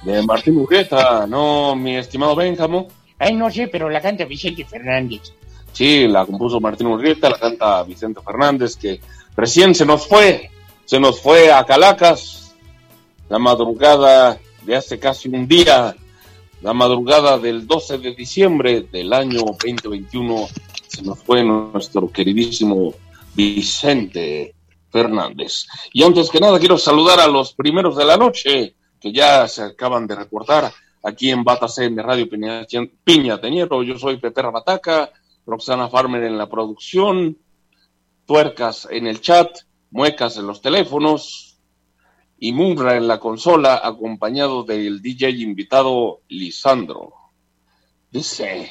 [0.03, 2.89] De Martín Urqueta, no, mi estimado Benjamo.
[3.19, 5.33] Ay, no sé, pero la canta Vicente Fernández.
[5.73, 9.01] Sí, la compuso Martín Urrieta, la canta Vicente Fernández, que
[9.37, 10.51] recién se nos fue,
[10.89, 12.57] se nos fue a Calacas,
[13.29, 15.95] la madrugada de hace casi un día,
[16.63, 20.49] la madrugada del 12 de diciembre del año 2021,
[20.87, 22.95] se nos fue nuestro queridísimo
[23.35, 24.55] Vicente
[24.91, 25.67] Fernández.
[25.93, 29.65] Y antes que nada, quiero saludar a los primeros de la noche, que ya se
[29.65, 30.73] acaban de reportar
[31.03, 32.67] aquí en Bata CM Radio Piña,
[33.05, 33.83] Piña Teñero.
[33.83, 35.11] Yo soy Pepe Rabataca,
[35.45, 37.37] Roxana Farmer en la producción,
[38.25, 41.59] Tuercas en el chat, Muecas en los teléfonos
[42.39, 47.15] y Mumra en la consola, acompañado del DJ invitado Lisandro.
[48.11, 48.71] Dice,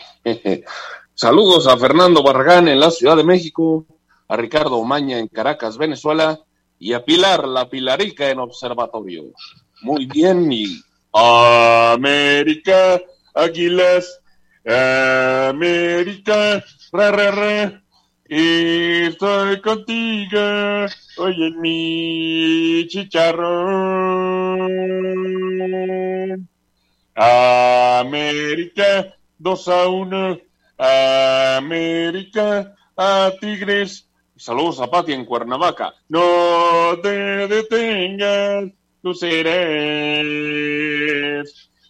[1.14, 3.86] saludos a Fernando Barragán en la Ciudad de México,
[4.28, 6.40] a Ricardo Omaña en Caracas, Venezuela,
[6.80, 9.34] y a Pilar, la Pilarica en Observatorio.
[9.82, 10.82] Muy bien, y
[11.14, 13.02] América,
[13.34, 14.22] Águilas,
[14.66, 17.84] América, ra, ra, ra,
[18.30, 20.40] estoy contigo,
[21.18, 24.68] hoy en mi chicharrón.
[27.16, 30.40] América, 2 a 1,
[31.58, 34.08] América, a Tigres.
[34.36, 35.96] Saludos a Pati en Cuernavaca.
[36.10, 38.66] No te detengas,
[39.02, 39.42] tú serás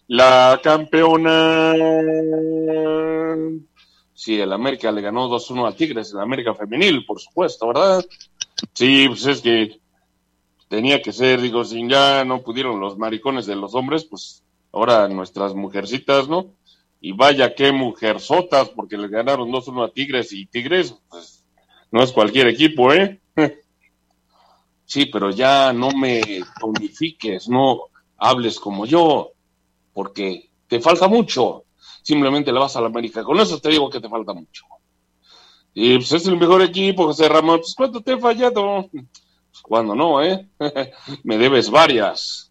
[0.06, 1.74] la campeona.
[4.18, 8.04] Sí, el América le ganó 2-1 a Tigres, el América femenil, por supuesto, ¿verdad?
[8.72, 9.78] Sí, pues es que
[10.66, 14.42] tenía que ser, digo, si ya no pudieron los maricones de los hombres, pues
[14.72, 16.46] ahora nuestras mujercitas, ¿no?
[17.00, 21.44] Y vaya qué mujerzotas, porque le ganaron 2-1 a Tigres y Tigres, pues
[21.92, 23.20] no es cualquier equipo, ¿eh?
[24.84, 27.82] Sí, pero ya no me tonifiques, no
[28.16, 29.30] hables como yo,
[29.92, 31.66] porque te falta mucho.
[32.08, 33.22] Simplemente le vas a la América.
[33.22, 34.64] Con eso te digo que te falta mucho.
[35.74, 37.58] Y pues es el mejor equipo, José Ramón.
[37.58, 38.88] Pues ¿cuánto te he fallado?
[38.90, 40.48] Pues cuando no, ¿eh?
[41.22, 42.50] me debes varias.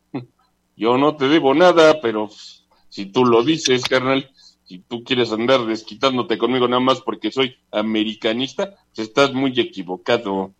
[0.76, 2.30] Yo no te debo nada, pero
[2.88, 4.30] si tú lo dices, carnal,
[4.64, 10.54] Si tú quieres andar desquitándote conmigo nada más porque soy americanista, pues estás muy equivocado.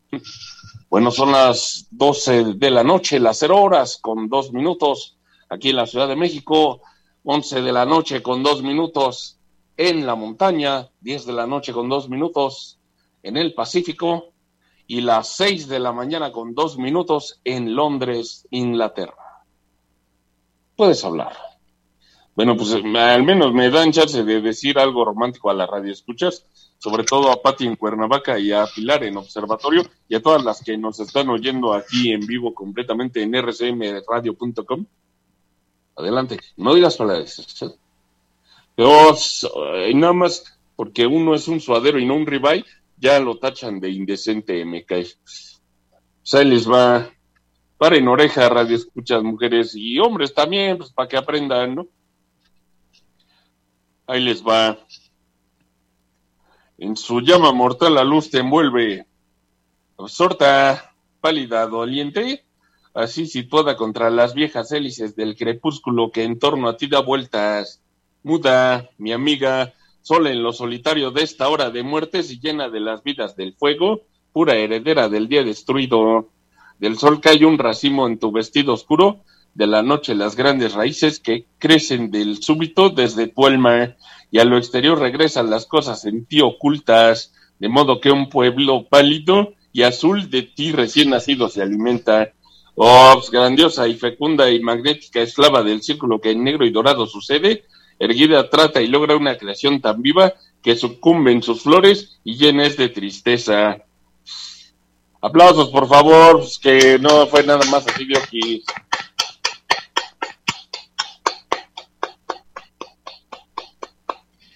[0.90, 5.20] Bueno, son las 12 de la noche, las 0 horas con dos minutos
[5.50, 6.82] aquí en la Ciudad de México,
[7.30, 9.38] 11 de la noche con dos minutos
[9.76, 12.80] en la montaña, 10 de la noche con dos minutos
[13.22, 14.32] en el Pacífico
[14.88, 19.44] y las 6 de la mañana con dos minutos en Londres, Inglaterra.
[20.78, 21.34] Puedes hablar.
[22.34, 25.92] Bueno, pues eh, al menos me dan chance de decir algo romántico a la radio
[25.92, 26.46] escuchas,
[26.78, 30.64] sobre todo a Pati en Cuernavaca y a Pilar en Observatorio y a todas las
[30.64, 34.86] que nos están oyendo aquí en vivo completamente en rcmradio.com.
[35.98, 37.62] Adelante, no digas palabras.
[37.62, 37.70] ¿eh?
[38.76, 39.16] Pero
[39.76, 42.64] eh, nada más porque uno es un suadero y no un ribeye,
[42.98, 45.08] ya lo tachan de indecente, me cae.
[45.24, 47.10] Pues ahí les va.
[47.80, 51.88] Paren oreja, radio escuchas, mujeres y hombres también, pues para que aprendan, ¿no?
[54.06, 54.78] Ahí les va.
[56.78, 59.06] En su llama mortal la luz te envuelve,
[59.98, 62.46] absorta, pálida, doliente,
[62.98, 67.80] así situada contra las viejas hélices del crepúsculo que en torno a ti da vueltas.
[68.24, 72.80] Muda, mi amiga, sola en lo solitario de esta hora de muertes y llena de
[72.80, 74.02] las vidas del fuego,
[74.34, 76.30] pura heredera del día destruido.
[76.80, 79.22] Del sol cae un racimo en tu vestido oscuro,
[79.54, 83.96] de la noche las grandes raíces que crecen del súbito desde tu alma,
[84.32, 88.88] y a lo exterior regresan las cosas en ti ocultas, de modo que un pueblo
[88.90, 92.34] pálido y azul de ti recién nacido se alimenta.
[92.80, 97.08] Oh, pues, grandiosa y fecunda y magnética esclava del círculo que en negro y dorado
[97.08, 97.66] sucede,
[97.98, 102.68] erguida trata y logra una creación tan viva que sucumbe en sus flores y llena
[102.68, 103.78] es de tristeza.
[105.22, 108.62] Aplausos, por favor, pues, que no fue nada más así de.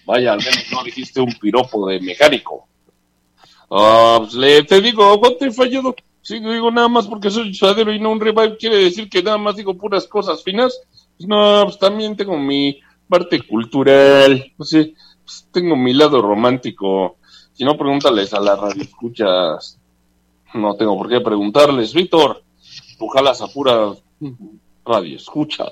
[0.06, 2.68] Vaya, al menos no dijiste un piropo de mecánico.
[3.68, 5.96] Pues le, te digo, ¿cuánto he fallado?
[6.22, 9.38] Si digo nada más porque soy suadero y no un revive, quiere decir que nada
[9.38, 10.80] más digo puras cosas finas.
[11.16, 14.94] Pues no, pues también tengo mi parte cultural, pues sí,
[15.24, 17.16] pues tengo mi lado romántico.
[17.52, 19.78] Si no, pregúntales a la radio escuchas.
[20.54, 22.44] No tengo por qué preguntarles, Víctor.
[22.98, 23.92] Tú jalas a pura
[24.84, 25.64] radio escucha.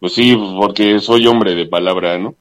[0.00, 2.34] Pues sí, pues porque soy hombre de palabra, ¿no?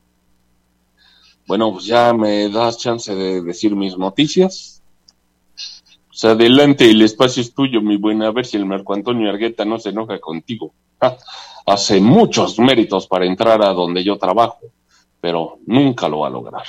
[1.47, 4.72] Bueno, pues ya me das chance de decir mis noticias.
[6.13, 8.27] Pues adelante, el espacio es tuyo, mi buena.
[8.27, 10.71] A ver si el Marco Antonio Argueta no se enoja contigo.
[11.65, 14.59] Hace muchos méritos para entrar a donde yo trabajo,
[15.19, 16.65] pero nunca lo va a lograr.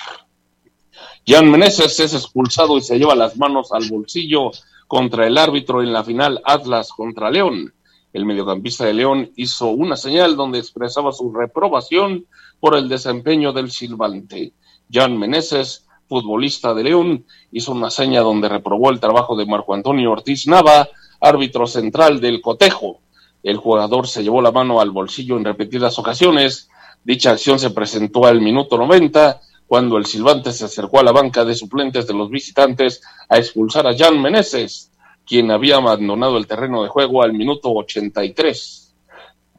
[1.26, 4.51] Jan Meneses es expulsado y se lleva las manos al bolsillo
[4.86, 7.74] contra el árbitro en la final Atlas contra León.
[8.14, 12.24] El mediocampista de León hizo una señal donde expresaba su reprobación
[12.61, 14.55] por el desempeño del silbante.
[14.90, 20.12] Jan Meneses, futbolista de León, hizo una seña donde reprobó el trabajo de Marco Antonio
[20.12, 20.88] Ortiz Nava,
[21.20, 23.00] árbitro central del cotejo.
[23.42, 26.68] El jugador se llevó la mano al bolsillo en repetidas ocasiones.
[27.05, 31.44] Dicha acción se presentó al minuto 90, cuando el silbante se acercó a la banca
[31.44, 34.90] de suplentes de los visitantes a expulsar a Jan Meneses,
[35.26, 38.94] quien había abandonado el terreno de juego al minuto 83.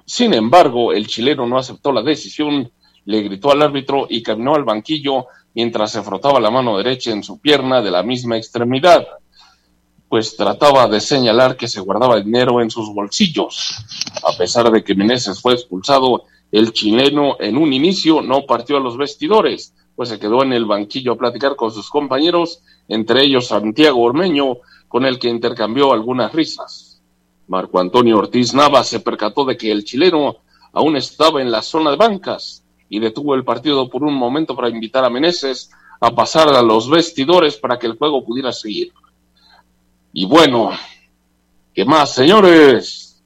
[0.06, 2.72] Sin embargo, el chileno no aceptó la decisión,
[3.06, 7.24] le gritó al árbitro y caminó al banquillo mientras se frotaba la mano derecha en
[7.24, 9.08] su pierna de la misma extremidad,
[10.10, 13.74] pues trataba de señalar que se guardaba dinero en sus bolsillos.
[14.24, 18.82] A pesar de que Meneses fue expulsado, el chileno en un inicio no partió a
[18.82, 23.48] los vestidores, pues se quedó en el banquillo a platicar con sus compañeros, entre ellos
[23.48, 27.02] Santiago Ormeño, con el que intercambió algunas risas.
[27.48, 30.38] Marco Antonio Ortiz Nava se percató de que el chileno
[30.74, 34.70] aún estaba en la zona de bancas y detuvo el partido por un momento para
[34.70, 38.94] invitar a Meneses a pasar a los vestidores para que el juego pudiera seguir.
[40.14, 40.72] Y bueno,
[41.74, 43.24] ¿qué más, señores?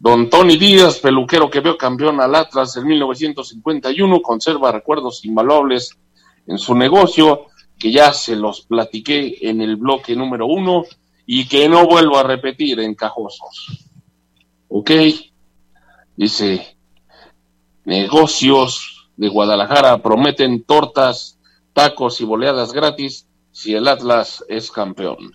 [0.00, 5.96] Don Tony Díaz, peluquero que vio campeón al Atlas en 1951, conserva recuerdos invaluables
[6.46, 7.46] en su negocio,
[7.78, 10.84] que ya se los platiqué en el bloque número uno
[11.26, 13.84] y que no vuelvo a repetir en cajosos.
[14.68, 14.90] ¿Ok?
[16.16, 16.77] Dice,
[17.88, 21.38] negocios de Guadalajara prometen tortas,
[21.72, 25.32] tacos y boleadas gratis si el Atlas es campeón.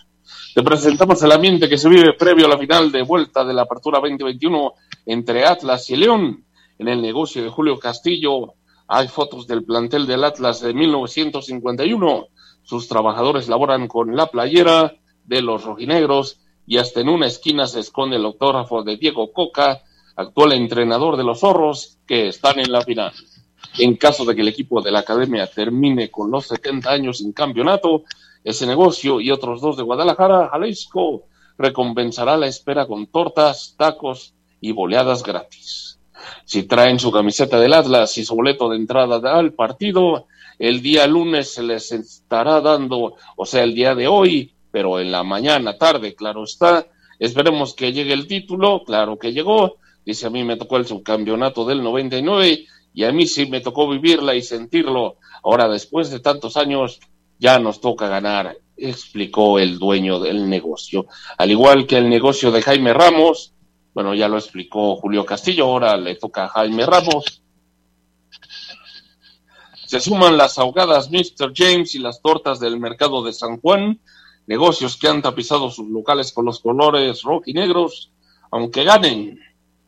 [0.53, 3.63] Te presentamos el ambiente que se vive previo a la final de vuelta de la
[3.63, 4.73] Apertura 2021
[5.07, 6.45] entre Atlas y León.
[6.77, 8.53] En el negocio de Julio Castillo
[8.87, 12.27] hay fotos del plantel del Atlas de 1951.
[12.61, 14.93] Sus trabajadores laboran con la playera
[15.25, 19.81] de los rojinegros y hasta en una esquina se esconde el autógrafo de Diego Coca,
[20.15, 23.11] actual entrenador de los zorros que están en la final.
[23.77, 27.33] En caso de que el equipo de la academia termine con los 70 años sin
[27.33, 28.03] campeonato,
[28.43, 31.23] ese negocio y otros dos de Guadalajara, Jalisco,
[31.57, 35.99] recompensará la espera con tortas, tacos y boleadas gratis.
[36.45, 40.27] Si traen su camiseta del Atlas y su boleto de entrada al partido,
[40.59, 45.11] el día lunes se les estará dando, o sea, el día de hoy, pero en
[45.11, 46.87] la mañana, tarde, claro está.
[47.19, 49.77] Esperemos que llegue el título, claro que llegó.
[50.05, 53.89] Dice, a mí me tocó el subcampeonato del 99 y a mí sí me tocó
[53.89, 55.17] vivirla y sentirlo.
[55.43, 56.99] Ahora, después de tantos años,
[57.39, 61.07] ya nos toca ganar, explicó el dueño del negocio.
[61.37, 63.53] Al igual que el negocio de Jaime Ramos,
[63.93, 67.41] bueno, ya lo explicó Julio Castillo, ahora le toca a Jaime Ramos.
[69.85, 71.53] Se suman las ahogadas Mr.
[71.53, 73.99] James y las tortas del mercado de San Juan,
[74.47, 78.11] negocios que han tapizado sus locales con los colores rojo y negros,
[78.51, 79.39] aunque ganen,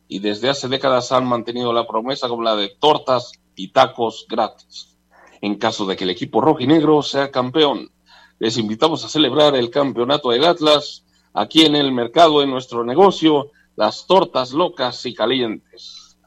[0.08, 4.96] y desde hace décadas han mantenido la promesa como la de tortas y tacos gratis.
[5.40, 7.90] En caso de que el equipo rojo y negro sea campeón,
[8.38, 13.50] les invitamos a celebrar el campeonato del Atlas aquí en el mercado, en nuestro negocio,
[13.74, 16.18] las tortas locas y calientes.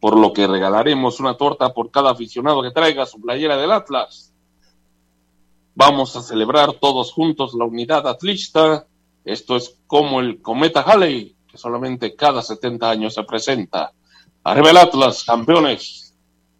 [0.00, 4.32] Por lo que regalaremos una torta por cada aficionado que traiga su playera del Atlas.
[5.74, 8.86] Vamos a celebrar todos juntos la unidad atlista.
[9.24, 13.92] Esto es como el cometa Halley, solamente cada 70 años se presenta.
[14.44, 16.14] Arriba el Atlas, campeones.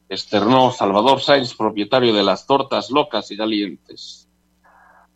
[0.09, 4.29] Externó Salvador Sainz, propietario de las tortas locas y calientes.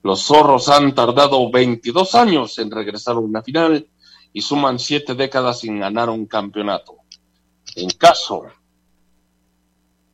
[0.02, 3.86] Los zorros han tardado 22 años en regresar a una final
[4.32, 6.96] y suman siete décadas sin ganar un campeonato.
[7.76, 8.46] En caso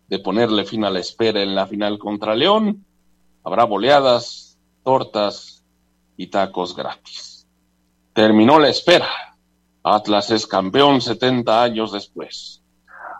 [0.09, 2.85] de ponerle fin a la espera en la final contra León,
[3.45, 5.65] habrá boleadas, tortas
[6.17, 7.47] y tacos gratis.
[8.13, 9.36] Terminó la espera.
[9.89, 12.61] Atlas es campeón 70 años después.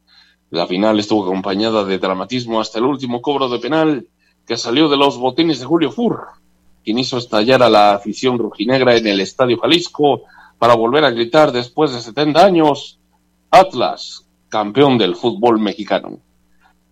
[0.50, 4.06] La final estuvo acompañada de dramatismo hasta el último cobro de penal
[4.46, 6.26] que salió de los botines de Julio Fur,
[6.84, 10.22] quien hizo estallar a la afición rojinegra en el Estadio Jalisco
[10.58, 12.98] para volver a gritar después de 70 años,
[13.50, 16.18] Atlas, campeón del fútbol mexicano.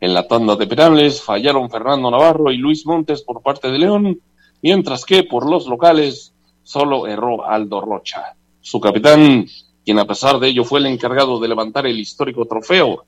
[0.00, 4.20] En la tanda de penales fallaron Fernando Navarro y Luis Montes por parte de León,
[4.60, 6.32] mientras que por los locales
[6.64, 9.46] solo erró Aldo Rocha, su capitán,
[9.84, 13.04] quien a pesar de ello fue el encargado de levantar el histórico trofeo.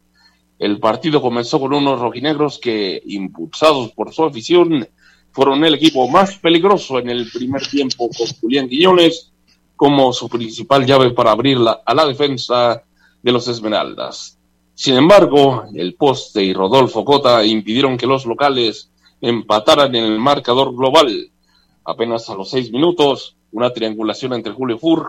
[0.59, 4.87] El partido comenzó con unos rojinegros que, impulsados por su afición,
[5.33, 9.33] fueron el equipo más peligroso en el primer tiempo con Julián Guillones
[9.75, 12.83] como su principal llave para abrir la, a la defensa
[13.23, 14.39] de los Esmeraldas.
[14.75, 18.91] Sin embargo, el poste y Rodolfo Cota impidieron que los locales
[19.21, 21.31] empataran en el marcador global.
[21.85, 25.09] Apenas a los seis minutos, una triangulación entre Julio Furg,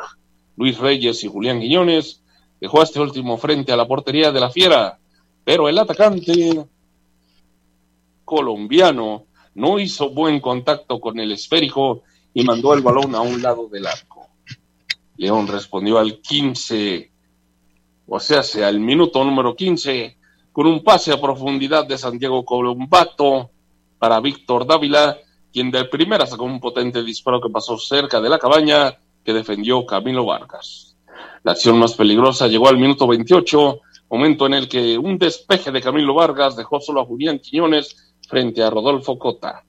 [0.56, 2.24] Luis Reyes y Julián Guiñones
[2.62, 5.00] dejó a este último frente a la portería de la Fiera,
[5.46, 6.66] pero el atacante
[8.26, 12.02] colombiano no hizo buen contacto con el esférico
[12.34, 14.28] y mandó el balón a un lado del arco.
[15.16, 17.16] León respondió al 15
[18.08, 20.18] o sea, sea al minuto número 15,
[20.52, 23.52] con un pase a profundidad de Santiago Colombato
[23.98, 25.18] para Víctor Dávila,
[25.52, 29.86] quien de primera sacó un potente disparo que pasó cerca de la cabaña que defendió
[29.86, 30.96] Camilo Vargas.
[31.44, 33.80] La acción más peligrosa llegó al minuto 28,
[34.10, 38.64] momento en el que un despeje de Camilo Vargas dejó solo a Julián Quiñones frente
[38.64, 39.64] a Rodolfo Cota.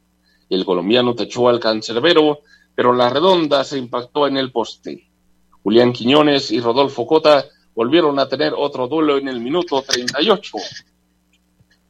[0.49, 2.41] El colombiano techó al cancerbero,
[2.75, 5.09] pero la redonda se impactó en el poste.
[5.63, 10.57] Julián Quiñones y Rodolfo Cota volvieron a tener otro duelo en el minuto 38,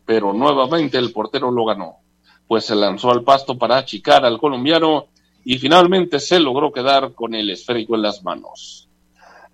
[0.05, 1.99] pero nuevamente el portero lo ganó,
[2.47, 5.09] pues se lanzó al pasto para achicar al colombiano
[5.45, 8.86] y finalmente se logró quedar con el esférico en las manos.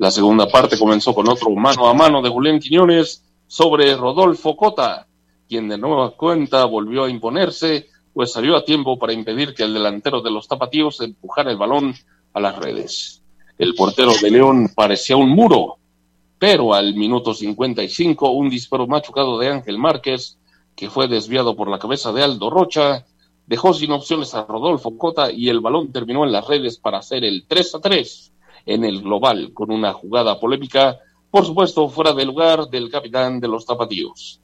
[0.03, 5.07] La segunda parte comenzó con otro mano a mano de Julián Quiñones sobre Rodolfo Cota,
[5.49, 9.73] quien de nueva cuenta volvió a imponerse, pues salió a tiempo para impedir que el
[9.73, 11.95] delantero de los tapatíos empujara el balón
[12.33, 13.23] a las redes.
[13.57, 15.77] El portero de León parecía un muro,
[16.37, 20.37] pero al minuto 55 un disparo machucado de Ángel Márquez,
[20.75, 23.07] que fue desviado por la cabeza de Aldo Rocha,
[23.47, 27.23] dejó sin opciones a Rodolfo Cota y el balón terminó en las redes para hacer
[27.23, 28.32] el 3 a 3
[28.67, 30.99] en el global, con una jugada polémica,
[31.31, 34.41] por supuesto fuera de lugar del capitán de los tapatíos.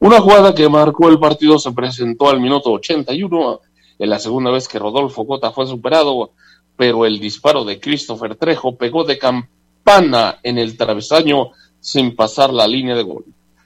[0.00, 3.60] Una jugada que marcó el partido se presentó al minuto 81
[3.98, 6.30] en la segunda vez que Rodolfo Cota fue superado,
[6.76, 11.50] pero el disparo de Christopher Trejo pegó de campana en el travesaño
[11.80, 13.24] sin pasar la línea de gol.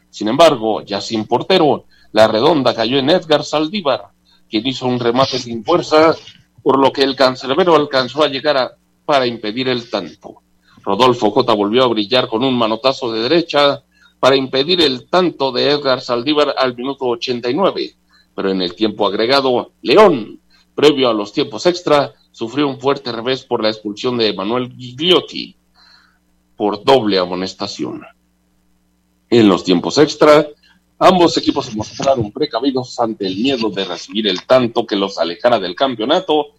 [0.09, 4.09] Sin embargo, ya sin portero, la redonda cayó en Edgar Saldívar,
[4.49, 6.15] quien hizo un remate sin fuerza,
[6.63, 8.73] por lo que el cancerbero alcanzó a llegar a-
[9.13, 10.37] para impedir el tanto.
[10.83, 13.85] Rodolfo Cota volvió a brillar con un manotazo de derecha
[14.19, 17.95] para impedir el tanto de Edgar Saldívar al minuto 89,
[18.35, 20.41] pero en el tiempo agregado, León,
[20.75, 25.57] previo a los tiempos extra, sufrió un fuerte revés por la expulsión de Emanuel Gigliotti
[26.57, 28.01] por doble amonestación.
[29.29, 30.47] En los tiempos extra,
[30.99, 35.61] ambos equipos se mostraron precavidos ante el miedo de recibir el tanto que los alejara
[35.61, 36.55] del campeonato,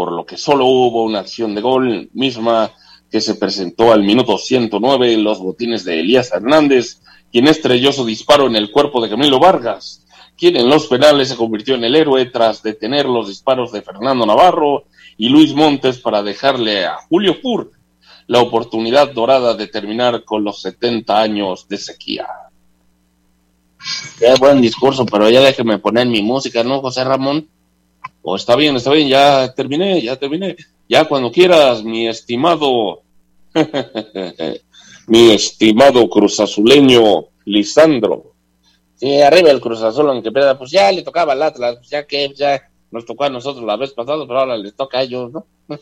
[0.00, 2.70] por lo que solo hubo una acción de gol misma
[3.10, 8.06] que se presentó al minuto 109 en los botines de Elías Hernández, quien estrelló su
[8.06, 10.06] disparo en el cuerpo de Camilo Vargas,
[10.38, 14.24] quien en los penales se convirtió en el héroe tras detener los disparos de Fernando
[14.24, 14.84] Navarro
[15.18, 17.70] y Luis Montes para dejarle a Julio Pur
[18.26, 22.26] la oportunidad dorada de terminar con los 70 años de sequía.
[24.18, 27.50] Qué buen discurso, pero ya déjeme poner mi música, ¿no, José Ramón?
[28.22, 30.56] O está bien, está bien, ya terminé, ya terminé.
[30.88, 33.02] Ya cuando quieras, mi estimado,
[35.06, 38.34] mi estimado cruzazuleño Lisandro.
[38.96, 42.06] Sí, arriba el Cruz Azul, aunque pierda, pues ya le tocaba al Atlas, pues ya
[42.06, 45.32] que ya nos tocó a nosotros la vez pasada, pero ahora les toca a ellos,
[45.32, 45.46] ¿no?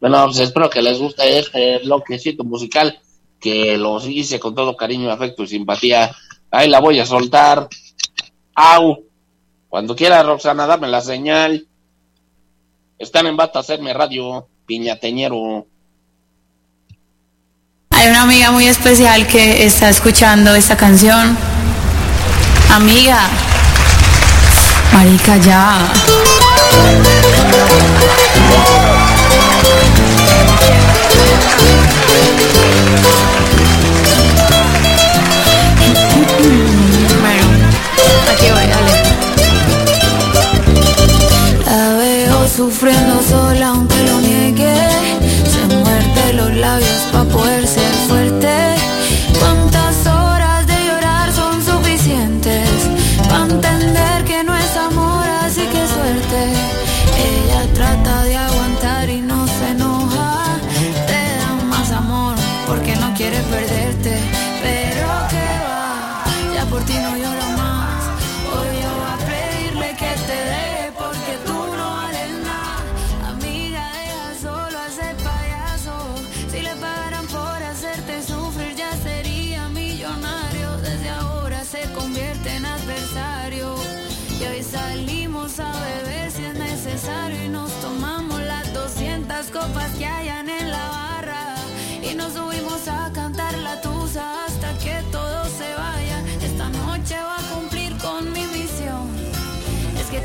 [0.00, 3.00] bueno, pues espero que les guste este bloquecito musical,
[3.40, 6.14] que los hice con todo cariño, afecto y simpatía.
[6.50, 7.68] Ahí la voy a soltar.
[8.54, 9.04] ¡Au!
[9.74, 11.66] Cuando quiera, Roxana, dame la señal.
[12.96, 15.66] Están en Bata Hacerme Radio, piñateñero.
[17.90, 21.36] Hay una amiga muy especial que está escuchando esta canción.
[22.70, 23.18] Amiga.
[24.92, 25.92] Marica, ya.
[42.54, 43.43] Veo sufriendo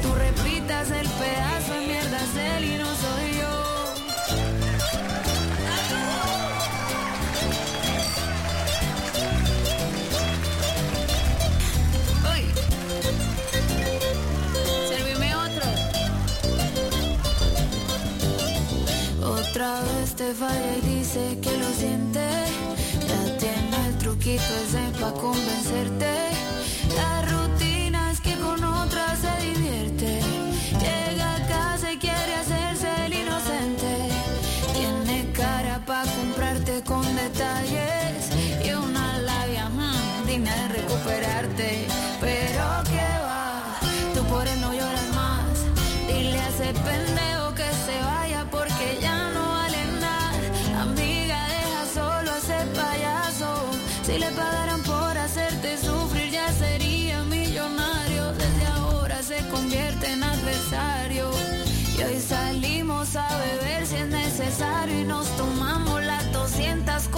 [0.01, 3.69] tú repitas el pedazo de mierda es él y no soy yo.
[19.21, 22.27] Otra vez te falla y dice que lo siente.
[23.07, 26.08] Ya tiene el truquito ese pa' convencerte.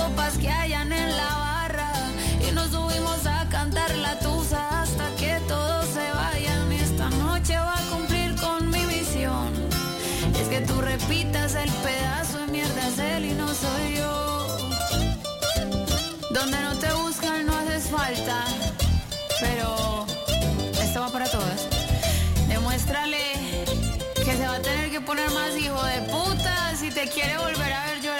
[0.01, 1.91] Copas que hayan en la barra.
[2.47, 6.71] Y nos subimos a cantar la tusa hasta que todos se vayan.
[6.71, 9.49] Y esta noche va a cumplir con mi misión.
[10.39, 14.47] Es que tú repitas el pedazo de mierda es él y no soy yo.
[16.37, 18.37] Donde no te buscan no haces falta.
[19.39, 20.05] Pero
[20.83, 21.67] esto va para todas.
[22.47, 23.23] Demuéstrale
[24.25, 27.73] que se va a tener que poner más hijo de puta si te quiere volver
[27.73, 28.10] a ver llorar.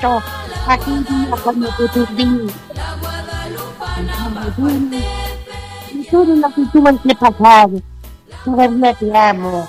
[0.00, 0.22] Lamento.
[0.66, 2.46] Aquí día cuando perdí.
[5.92, 7.70] Y todo lo que tuve que pasar.
[8.44, 9.68] Todavía te amo.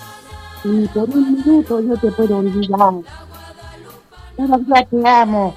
[0.63, 2.93] Y por un minuto yo te puedo olvidar.
[4.37, 5.55] Todavía te amo.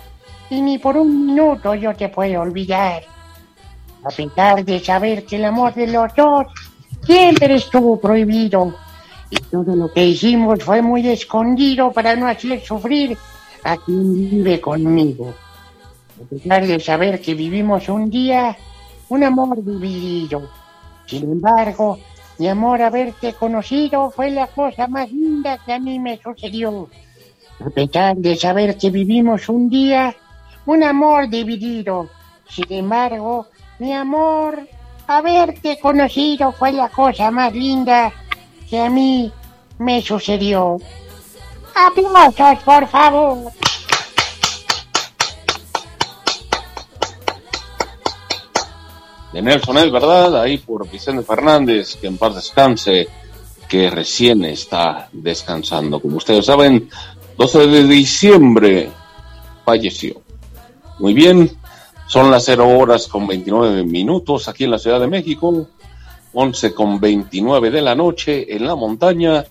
[0.51, 3.03] Y ni por un minuto yo te puedo olvidar.
[4.05, 6.47] A pesar de saber que el amor de los dos
[7.05, 8.75] siempre estuvo prohibido.
[9.31, 13.16] Y todo lo que hicimos fue muy escondido para no hacer sufrir
[13.64, 15.34] a quien vive conmigo.
[16.22, 18.56] A pesar de saber que vivimos un día,
[19.08, 20.48] un amor dividido.
[21.06, 21.98] Sin embargo,
[22.38, 26.88] mi amor haberte conocido fue la cosa más linda que a mí me sucedió.
[27.64, 30.14] A pesar de saber que vivimos un día,
[30.66, 32.08] un amor dividido.
[32.48, 33.46] Sin embargo,
[33.78, 34.68] mi amor,
[35.06, 38.12] haberte conocido fue la cosa más linda
[38.68, 39.32] que a mí
[39.78, 40.78] me sucedió.
[41.75, 43.53] Aplausos, por favor.
[49.35, 53.09] de Nelson es verdad, ahí por Vicente Fernández, que en paz descanse,
[53.68, 55.99] que recién está descansando.
[55.99, 56.89] Como ustedes saben,
[57.37, 58.93] 12 de diciembre
[59.64, 60.22] falleció.
[61.01, 61.51] Muy bien,
[62.07, 65.66] son las 0 horas con 29 minutos aquí en la Ciudad de México,
[66.33, 69.45] 11 con 29 de la noche en la montaña,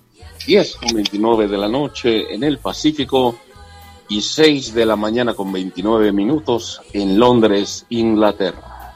[0.46, 3.36] 10 con 29 de la noche en el Pacífico
[4.10, 8.94] y 6 de la mañana con 29 minutos en Londres, Inglaterra.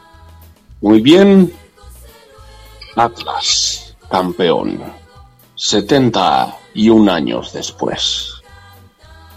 [0.82, 1.54] Muy bien.
[2.96, 4.82] Atlas, campeón.
[5.56, 8.34] 71 años después.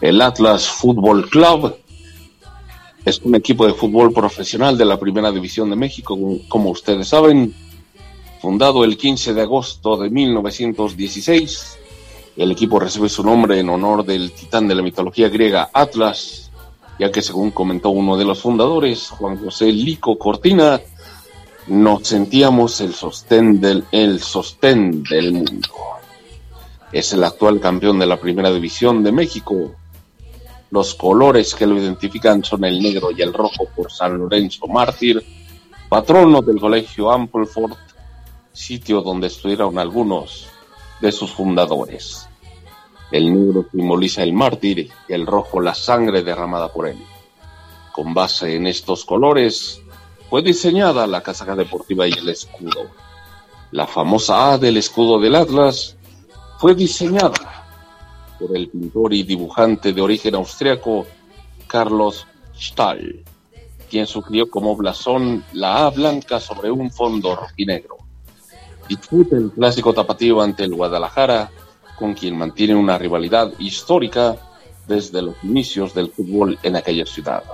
[0.01, 1.77] El Atlas Fútbol Club
[3.05, 7.55] es un equipo de fútbol profesional de la Primera División de México, como ustedes saben,
[8.41, 11.79] fundado el 15 de agosto de 1916.
[12.37, 16.51] El equipo recibe su nombre en honor del titán de la mitología griega Atlas,
[16.99, 20.81] ya que según comentó uno de los fundadores, Juan José Lico Cortina,
[21.67, 25.69] nos sentíamos el sostén del, el sostén del mundo.
[26.93, 29.73] Es el actual campeón de la Primera División de México.
[30.71, 35.25] Los colores que lo identifican son el negro y el rojo por San Lorenzo Mártir,
[35.89, 37.77] patrono del colegio Ampleford,
[38.53, 40.50] sitio donde estuvieron algunos
[41.01, 42.29] de sus fundadores.
[43.11, 46.99] El negro simboliza el mártir y el rojo la sangre derramada por él.
[47.93, 49.83] Con base en estos colores
[50.29, 52.89] fue diseñada la casaca deportiva y el escudo.
[53.73, 55.97] La famosa A del escudo del Atlas
[56.59, 57.67] fue diseñada
[58.39, 61.07] por el pintor y dibujante de origen austriaco
[61.67, 62.27] Carlos
[62.57, 63.25] Stahl,
[63.89, 68.00] quien sugirió como blasón la A blanca sobre un fondo rojinegro.
[68.91, 71.49] Disputa el clásico tapatío ante el Guadalajara,
[71.97, 74.37] con quien mantiene una rivalidad histórica
[74.89, 77.45] desde los inicios del fútbol en aquella ciudad.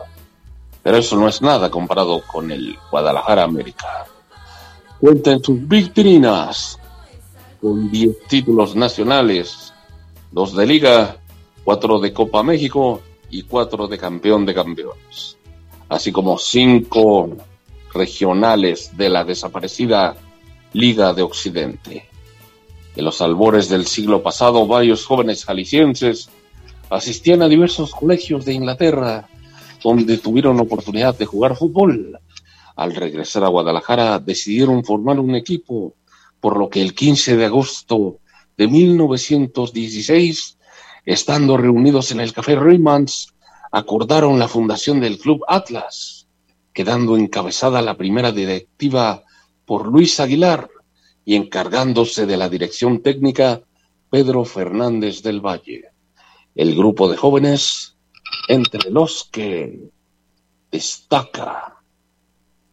[0.82, 4.06] Pero eso no es nada comparado con el Guadalajara América.
[4.98, 6.78] Cuenta en sus vitrinas
[7.60, 9.74] con 10 títulos nacionales,
[10.30, 11.18] dos de Liga,
[11.64, 15.36] cuatro de Copa México y cuatro de Campeón de Campeones,
[15.90, 17.28] así como cinco
[17.92, 20.16] regionales de la desaparecida
[20.76, 22.06] Liga de Occidente.
[22.96, 26.28] En los albores del siglo pasado, varios jóvenes jaliscienses
[26.90, 29.26] asistían a diversos colegios de Inglaterra
[29.82, 32.18] donde tuvieron oportunidad de jugar fútbol.
[32.76, 35.94] Al regresar a Guadalajara decidieron formar un equipo,
[36.40, 38.18] por lo que el 15 de agosto
[38.58, 40.58] de 1916,
[41.06, 43.32] estando reunidos en el Café Raymans,
[43.72, 46.28] acordaron la fundación del Club Atlas,
[46.74, 49.22] quedando encabezada la primera directiva
[49.66, 50.70] por Luis Aguilar
[51.24, 53.60] y encargándose de la dirección técnica
[54.08, 55.90] Pedro Fernández del Valle.
[56.54, 57.96] El grupo de jóvenes,
[58.48, 59.90] entre los que
[60.70, 61.76] destaca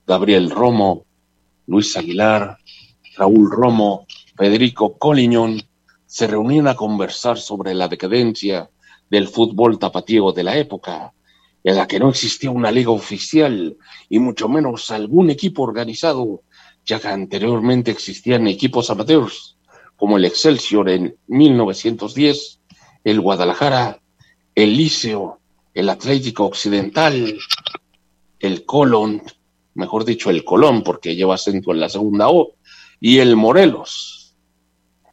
[0.06, 1.06] Gabriel Romo,
[1.65, 2.57] Luis Aguilar,
[3.18, 4.06] Raúl Romo,
[4.38, 5.61] Federico Coliñón,
[6.06, 8.70] se reunían a conversar sobre la decadencia
[9.10, 11.11] del fútbol tapatío de la época,
[11.64, 13.78] en la que no existía una liga oficial
[14.10, 16.41] y mucho menos algún equipo organizado,
[16.85, 19.57] ya que anteriormente existían equipos amateurs
[19.95, 22.60] como el Excelsior en 1910,
[23.03, 24.01] el Guadalajara,
[24.55, 25.39] el Liceo,
[25.73, 27.38] el Atlético Occidental,
[28.39, 29.22] el Colón,
[29.76, 32.55] mejor dicho, el Colón, porque lleva acento en la segunda O,
[32.99, 34.35] y el Morelos.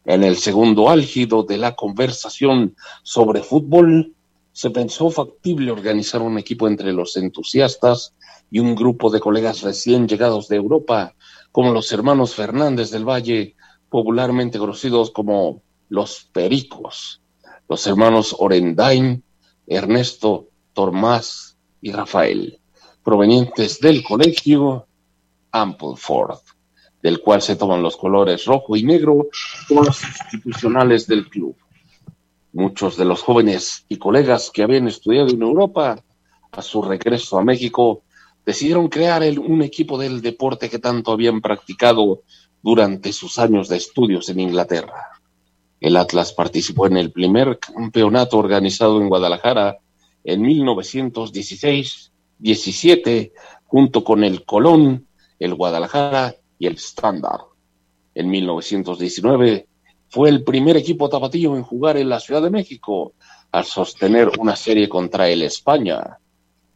[0.05, 4.15] En el segundo álgido de la conversación sobre fútbol,
[4.53, 8.15] se pensó factible organizar un equipo entre los entusiastas
[8.51, 11.15] y un grupo de colegas recién llegados de Europa,
[11.53, 13.57] como los hermanos Fernández del Valle,
[13.89, 17.21] popularmente conocidos como los Pericos,
[17.69, 19.23] los hermanos Orendain,
[19.67, 22.61] Ernesto, Tomás y Rafael,
[23.03, 24.87] provenientes del colegio
[25.53, 26.39] Ampleford,
[27.03, 29.29] del cual se toman los colores rojo y negro
[29.69, 31.57] como los institucionales del club.
[32.53, 36.03] Muchos de los jóvenes y colegas que habían estudiado en Europa,
[36.53, 38.03] a su regreso a México,
[38.45, 42.23] decidieron crear el- un equipo del deporte que tanto habían practicado
[42.63, 45.09] durante sus años de estudios en Inglaterra.
[45.81, 49.79] El Atlas participó en el primer campeonato organizado en Guadalajara
[50.25, 53.33] en 1916-17,
[53.67, 55.07] junto con el Colón,
[55.39, 57.41] el Guadalajara y el Standard.
[58.15, 59.67] En 1919
[60.09, 63.15] fue el primer equipo tapatío en jugar en la Ciudad de México,
[63.53, 66.19] al sostener una serie contra el España.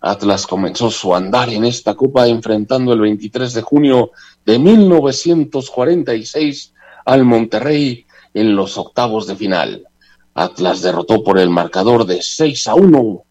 [0.01, 4.11] Atlas comenzó su andar en esta copa enfrentando el 23 de junio
[4.45, 6.75] de 1946
[7.05, 8.05] al Monterrey
[8.35, 9.87] en los octavos de final.
[10.35, 13.23] Atlas derrotó por el marcador de 6 a 1.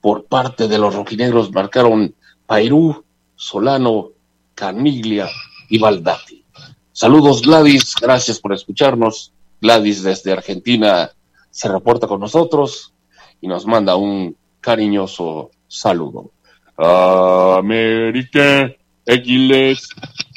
[0.00, 2.14] Por parte de los rojinegros marcaron
[2.46, 4.10] Pairú, Solano,
[4.54, 5.28] Caniglia
[5.68, 6.44] y Baldati.
[6.92, 9.32] Saludos Gladys, gracias por escucharnos.
[9.60, 11.10] Gladys desde Argentina
[11.50, 12.94] se reporta con nosotros
[13.40, 16.32] y nos manda un cariñoso saludo.
[16.76, 18.74] América,
[19.06, 19.88] Aquiles,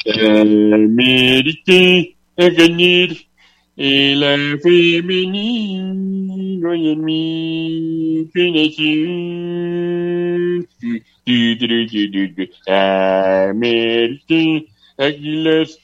[0.05, 1.73] América
[2.37, 3.09] a ganar
[3.75, 5.93] el femenino
[6.75, 7.05] y en
[12.35, 12.49] du.
[12.67, 14.35] América,
[14.97, 15.79] Águilas,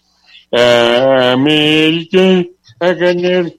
[0.52, 2.46] América
[2.80, 3.54] a ganar.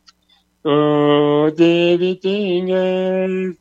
[0.62, 3.56] Oh, te detengas,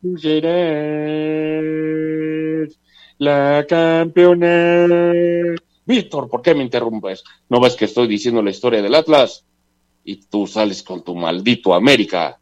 [3.18, 5.56] la campeona.
[5.86, 7.24] Víctor, ¿por qué me interrumpes?
[7.48, 9.44] ¿No ves que estoy diciendo la historia del Atlas?
[10.04, 12.38] Y tú sales con tu maldito América.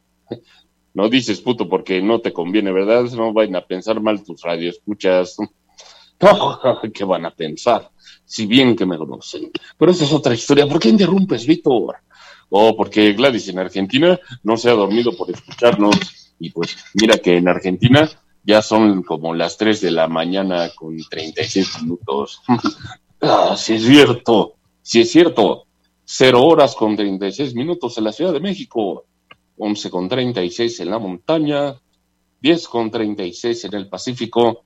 [0.94, 3.04] No dices puto porque no te conviene, ¿verdad?
[3.12, 5.36] No vayan a pensar mal tus radioescuchas.
[6.92, 7.90] ¿Qué van a pensar?
[8.24, 9.50] Si bien que me conocen.
[9.78, 10.66] Pero esa es otra historia.
[10.66, 11.96] ¿Por qué interrumpes, Víctor?
[12.50, 15.96] Oh, porque Gladys en Argentina no se ha dormido por escucharnos.
[16.38, 18.08] Y pues mira que en Argentina
[18.44, 22.40] ya son como las 3 de la mañana con 36 minutos.
[23.20, 25.64] ah, sí es cierto, sí es cierto.
[26.04, 29.04] Cero horas con 36 minutos en la Ciudad de México.
[29.58, 31.74] 11 con 36 en la montaña.
[32.40, 34.64] 10 con 36 en el Pacífico.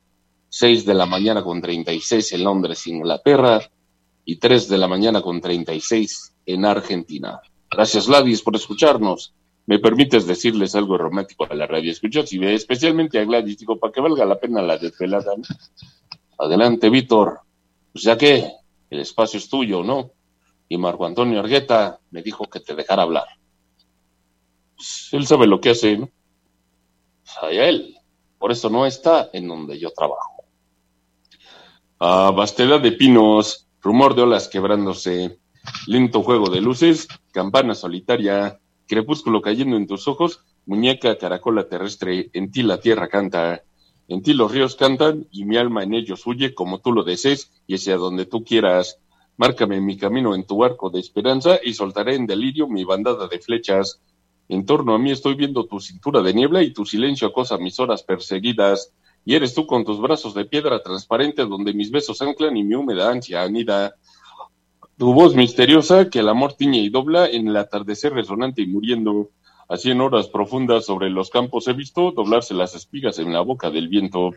[0.49, 3.61] 6 de la mañana con 36 en Londres, Inglaterra.
[4.25, 7.41] Y 3 de la mañana con 36 en Argentina.
[7.73, 9.35] Gracias, Gladys, por escucharnos.
[9.65, 11.91] ¿Me permites decirles algo romántico a la radio?
[11.91, 15.33] Escuchas y especialmente a Gladys, digo, para que valga la pena la desvelada.
[16.39, 17.41] Adelante, Víctor.
[17.93, 18.51] Pues ya que
[18.91, 20.11] el espacio es tuyo, ¿no?
[20.69, 23.27] Y Marco Antonio Argueta me dijo que te dejara hablar.
[24.77, 26.11] Pues, él sabe lo que hace, ¿no?
[27.25, 27.97] Pues, allá él.
[28.39, 30.45] Por eso no está en donde yo trabajo.
[32.01, 35.39] Ah, Basteda de pinos, rumor de olas quebrándose,
[35.87, 42.53] lento juego de luces, campana solitaria, crepúsculo cayendo en tus ojos, muñeca caracola terrestre, en
[42.53, 43.65] ti la tierra canta,
[44.09, 47.51] en ti los ríos cantan y mi alma en ellos huye como tú lo desees
[47.67, 48.99] y hacia donde tú quieras.
[49.37, 53.39] Márcame mi camino en tu arco de esperanza y soltaré en delirio mi bandada de
[53.39, 54.01] flechas.
[54.49, 57.81] En torno a mí estoy viendo tu cintura de niebla y tu silencio acosa mis
[57.81, 58.93] horas perseguidas.
[59.25, 62.75] Y eres tú con tus brazos de piedra transparente donde mis besos anclan y mi
[62.75, 63.95] húmeda ansia anida.
[64.99, 69.31] Tu voz misteriosa que el amor tiñe y dobla en el atardecer resonante y muriendo.
[69.69, 73.71] Así en horas profundas sobre los campos he visto doblarse las espigas en la boca
[73.71, 74.33] del viento.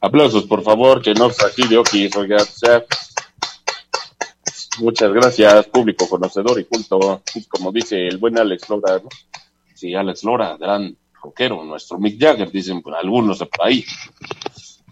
[0.00, 2.38] Aplausos, por favor, que no aquí de Oquis, oiga,
[4.80, 7.22] Muchas gracias, público conocedor y culto.
[7.48, 9.08] Como dice el buen Alex Lora, ¿no?
[9.74, 13.84] Sí, Alex Lora, gran rockero, nuestro Mick Jagger, dicen algunos por ahí.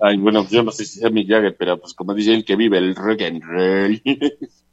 [0.01, 2.57] Ay, bueno, yo no sé si sea Mick Jagger, pero pues como dice él que
[2.57, 4.03] vive el rock and.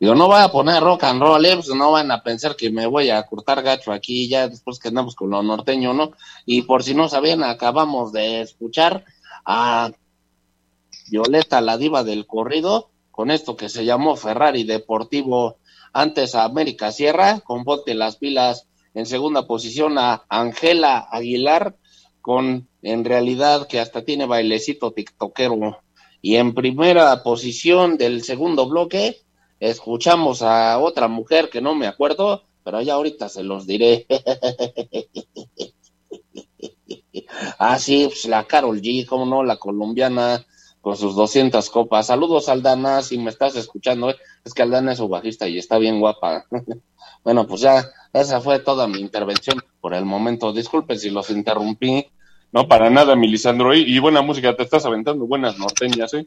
[0.00, 1.56] Digo, no voy a poner rock and roll, ¿eh?
[1.56, 4.88] pues no van a pensar que me voy a cortar gacho aquí ya después que
[4.88, 6.12] andamos con lo norteño, ¿no?
[6.46, 9.04] Y por si no sabían, acabamos de escuchar
[9.44, 9.90] a
[11.10, 15.58] Violeta, la diva del corrido, con esto que se llamó Ferrari Deportivo
[15.92, 21.76] antes a América Sierra, con Ponte las pilas en segunda posición a Angela Aguilar,
[22.22, 25.82] con en realidad que hasta tiene bailecito tiktokero.
[26.22, 29.20] Y en primera posición del segundo bloque,
[29.60, 34.06] escuchamos a otra mujer que no me acuerdo, pero ya ahorita se los diré.
[37.58, 40.44] ah, sí, pues la Carol G, cómo no, la colombiana
[40.80, 42.06] con sus 200 copas.
[42.06, 44.16] Saludos, Aldana, si me estás escuchando, ¿eh?
[44.44, 46.46] es que Aldana es su bajista y está bien guapa.
[47.24, 50.52] bueno, pues ya, esa fue toda mi intervención por el momento.
[50.52, 52.06] Disculpen si los interrumpí.
[52.52, 53.74] No, para nada, mi Lisandro.
[53.74, 56.26] Y, y buena música, te estás aventando buenas norteñas, ¿eh?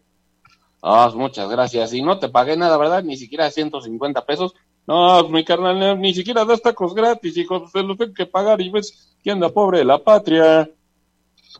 [0.85, 1.93] Ah, muchas gracias.
[1.93, 3.03] Y no te pagué nada, ¿verdad?
[3.03, 4.53] Ni siquiera 150 pesos.
[4.85, 7.65] No, mi carnal, ni siquiera das tacos gratis, hijo.
[7.69, 10.69] Se los tengo que pagar y ves que anda pobre de la patria.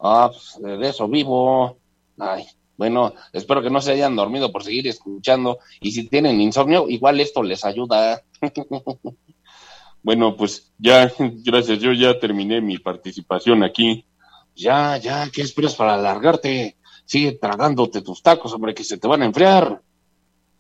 [0.02, 1.78] Ah, pues de eso vivo.
[2.20, 2.46] Ay,
[2.76, 5.60] bueno, espero que no se hayan dormido por seguir escuchando.
[5.80, 8.22] Y si tienen insomnio, igual esto les ayuda.
[10.04, 11.80] bueno, pues ya, gracias.
[11.80, 14.06] Yo ya terminé mi participación aquí.
[14.54, 16.76] Ya, ya, ¿qué esperas para alargarte?
[17.06, 19.82] Sigue tragándote tus tacos, hombre, que se te van a enfriar.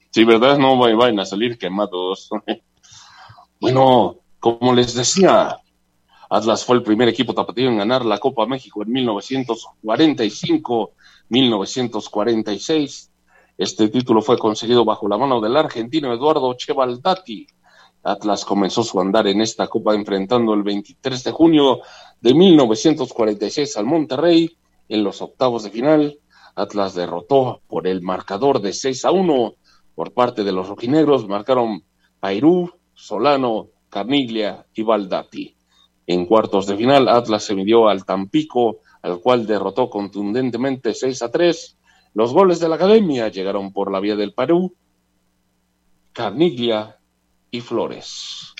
[0.09, 0.57] Sí, ¿verdad?
[0.57, 2.29] No vayan a salir quemados.
[3.59, 5.57] bueno, como les decía,
[6.29, 10.91] Atlas fue el primer equipo tapatío en ganar la Copa México en 1945,
[11.29, 13.11] 1946.
[13.57, 17.47] Este título fue conseguido bajo la mano del argentino Eduardo Chevaldati.
[18.03, 21.79] Atlas comenzó su andar en esta Copa enfrentando el 23 de junio
[22.19, 24.57] de 1946 al Monterrey
[24.89, 26.19] en los octavos de final.
[26.55, 29.53] Atlas derrotó por el marcador de 6 a 1
[29.95, 31.27] por parte de los rojinegros.
[31.27, 31.83] Marcaron
[32.19, 35.55] Pairú, Solano, Carniglia y Baldati.
[36.05, 41.31] En cuartos de final, Atlas se midió al Tampico, al cual derrotó contundentemente 6 a
[41.31, 41.77] 3.
[42.13, 44.75] Los goles de la academia llegaron por la vía del Perú.
[46.11, 46.97] Carniglia
[47.49, 48.53] y Flores.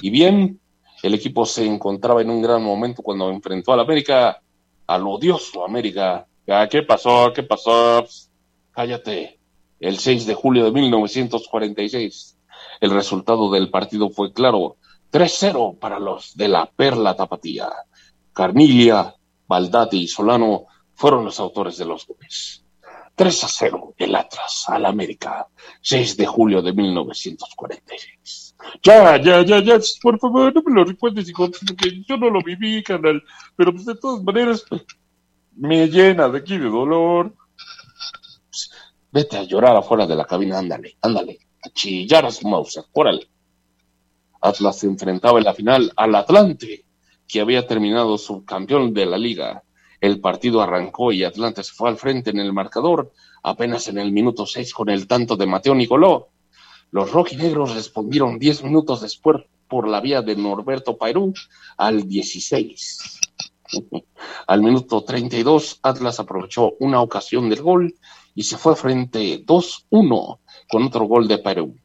[0.00, 0.60] Y bien,
[1.02, 4.40] el equipo se encontraba en un gran momento cuando enfrentó al América,
[4.86, 6.26] al odioso América.
[6.48, 7.32] Ah, ¿Qué pasó?
[7.34, 8.04] ¿Qué pasó?
[8.06, 8.30] Psst,
[8.72, 9.38] Cállate.
[9.80, 12.38] El 6 de julio de 1946,
[12.80, 14.76] el resultado del partido fue claro,
[15.12, 17.70] 3-0 para los de la Perla Tapatía.
[18.32, 19.14] Carniglia,
[19.46, 22.64] Baldati y Solano fueron los autores de los goles.
[23.14, 25.46] 3 a 0 el Atlas al América,
[25.80, 28.56] 6 de julio de 1946.
[28.82, 32.40] Ya, ya, ya, ya, por favor, no me lo recuerdes, hijo, porque yo no lo
[32.42, 33.22] viví, canal.
[33.56, 34.64] Pero pues, de todas maneras,
[35.56, 37.34] me llena de aquí de dolor.
[39.12, 43.28] Vete a llorar afuera de la cabina, ándale, ándale, a chillar a su Mauser, órale.
[44.40, 46.84] Atlas se enfrentaba en la final al Atlante,
[47.26, 49.62] que había terminado subcampeón de la liga.
[50.00, 53.12] El partido arrancó y Atlante se fue al frente en el marcador,
[53.42, 56.28] apenas en el minuto 6 con el tanto de Mateo Nicoló.
[56.90, 61.32] Los rojinegros respondieron 10 minutos después por la vía de Norberto Pairú
[61.76, 63.20] al 16.
[64.46, 67.94] Al minuto 32, Atlas aprovechó una ocasión del gol
[68.34, 70.38] y se fue frente 2-1
[70.68, 71.76] con otro gol de Perú.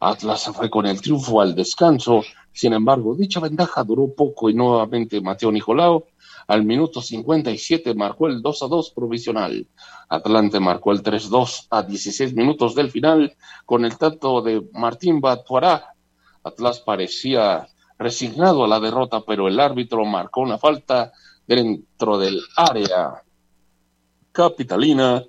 [0.00, 4.54] Atlas se fue con el triunfo al descanso, sin embargo, dicha ventaja duró poco y
[4.54, 6.04] nuevamente Mateo Nicolau
[6.46, 9.66] al minuto 57 marcó el 2-2 provisional.
[10.08, 15.94] Atlante marcó el 3-2 a 16 minutos del final con el tanto de Martín Batuará.
[16.42, 17.66] Atlas parecía
[17.98, 21.12] resignado a la derrota, pero el árbitro marcó una falta
[21.46, 23.22] dentro del área
[24.32, 25.22] capitalina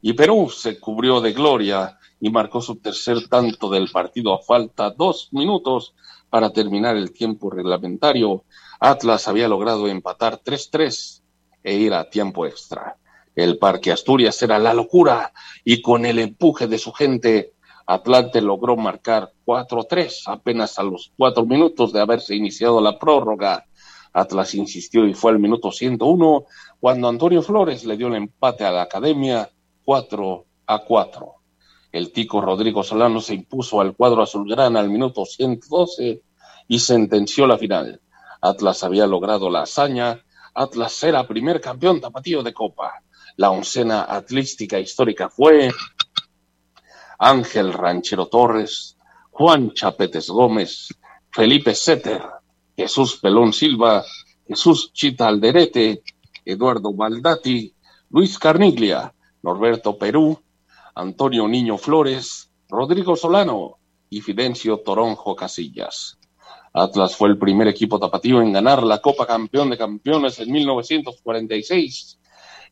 [0.00, 4.90] y Perú se cubrió de gloria y marcó su tercer tanto del partido a falta
[4.90, 5.94] dos minutos
[6.30, 8.44] para terminar el tiempo reglamentario.
[8.80, 11.20] Atlas había logrado empatar 3-3
[11.62, 12.96] e ir a tiempo extra.
[13.34, 15.32] El Parque Asturias era la locura
[15.64, 17.51] y con el empuje de su gente,
[17.86, 23.66] Atlante logró marcar 4-3 apenas a los cuatro minutos de haberse iniciado la prórroga.
[24.12, 26.44] Atlas insistió y fue al minuto 101
[26.80, 29.48] cuando Antonio Flores le dio el empate a la academia
[29.84, 31.34] 4 a 4.
[31.92, 36.22] El tico Rodrigo Solano se impuso al cuadro azulgrana al minuto 112
[36.68, 38.00] y sentenció la final.
[38.40, 40.24] Atlas había logrado la hazaña.
[40.54, 43.02] Atlas era primer campeón tapatío de Copa.
[43.36, 45.70] La oncena atlística histórica fue
[47.24, 48.98] Ángel Ranchero Torres,
[49.30, 50.88] Juan Chapetes Gómez,
[51.30, 52.20] Felipe Setter,
[52.76, 54.04] Jesús Pelón Silva,
[54.48, 56.02] Jesús Chita Alderete,
[56.44, 57.72] Eduardo Baldati,
[58.10, 60.36] Luis Carniglia, Norberto Perú,
[60.96, 63.78] Antonio Niño Flores, Rodrigo Solano
[64.10, 66.18] y Fidencio Toronjo Casillas.
[66.72, 72.18] Atlas fue el primer equipo tapatío en ganar la Copa Campeón de Campeones en 1946.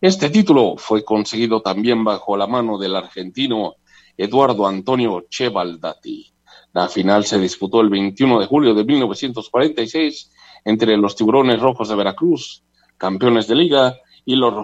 [0.00, 3.76] Este título fue conseguido también bajo la mano del argentino
[4.16, 6.32] Eduardo Antonio Chevaldati.
[6.72, 10.30] La final se disputó el 21 de julio de 1946
[10.64, 12.62] entre los Tiburones Rojos de Veracruz,
[12.96, 14.54] campeones de liga, y los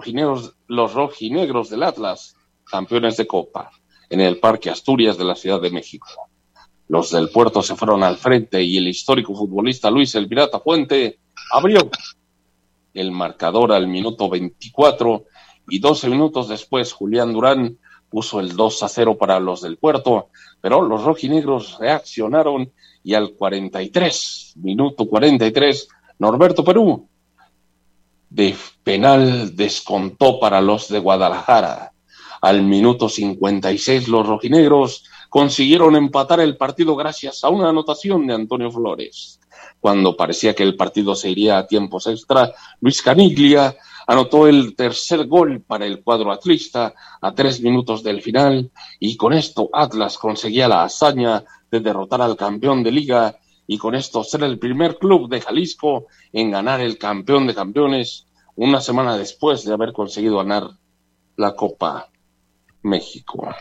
[0.93, 3.71] rojinegros, del Atlas, campeones de Copa,
[4.09, 6.07] en el Parque Asturias de la Ciudad de México.
[6.87, 11.19] Los del puerto se fueron al frente y el histórico futbolista Luis El Pirata Fuente
[11.51, 11.89] abrió
[12.93, 15.25] el marcador al minuto 24
[15.69, 17.77] y 12 minutos después Julián Durán
[18.09, 20.29] puso el 2 a 0 para los del puerto,
[20.61, 22.71] pero los rojinegros reaccionaron
[23.03, 25.87] y al 43, minuto 43,
[26.19, 27.07] Norberto Perú
[28.29, 31.93] de penal descontó para los de Guadalajara.
[32.41, 38.71] Al minuto 56 los rojinegros consiguieron empatar el partido gracias a una anotación de Antonio
[38.71, 39.39] Flores.
[39.79, 43.75] Cuando parecía que el partido se iría a tiempos extra, Luis Caniglia
[44.07, 49.33] anotó el tercer gol para el cuadro atlista a tres minutos del final y con
[49.33, 54.43] esto Atlas conseguía la hazaña de derrotar al campeón de liga y con esto ser
[54.43, 58.25] el primer club de Jalisco en ganar el campeón de campeones
[58.55, 60.69] una semana después de haber conseguido ganar
[61.35, 62.09] la Copa
[62.81, 63.53] México.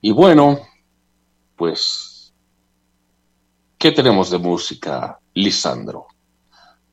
[0.00, 0.58] Y bueno,
[1.54, 2.32] pues,
[3.76, 6.06] ¿qué tenemos de música, Lisandro?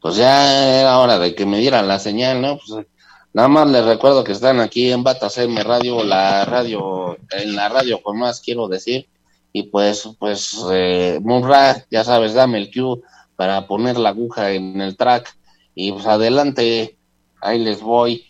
[0.02, 2.58] Pues ya era hora de que me dieran la señal, ¿no?
[2.58, 2.86] Pues
[3.34, 7.70] nada más les recuerdo que están aquí en Batas M Radio, la radio, en la
[7.70, 9.08] radio con más quiero decir.
[9.54, 13.02] Y pues, pues, eh, Munra, ya sabes, dame el cue
[13.36, 15.36] para poner la aguja en el track.
[15.74, 16.98] Y pues adelante,
[17.42, 18.26] ahí les voy.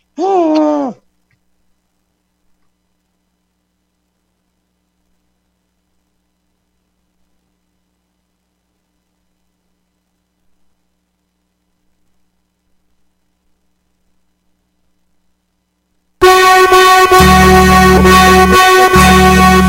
[16.90, 17.12] Thank
[19.62, 19.67] you.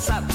[0.00, 0.29] Y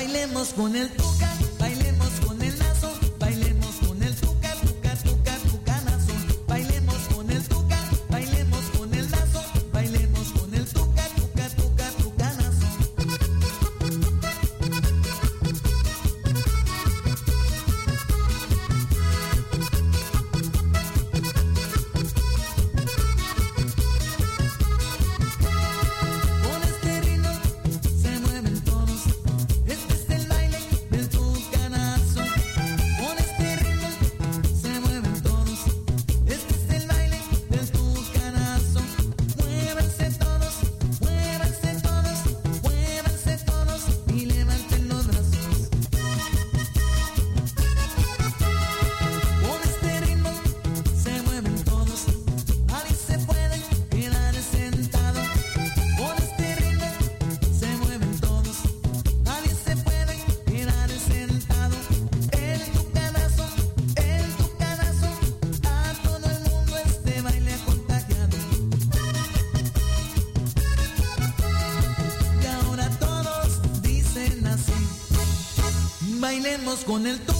[0.00, 0.88] Bailemos con el
[76.84, 77.39] con el toque.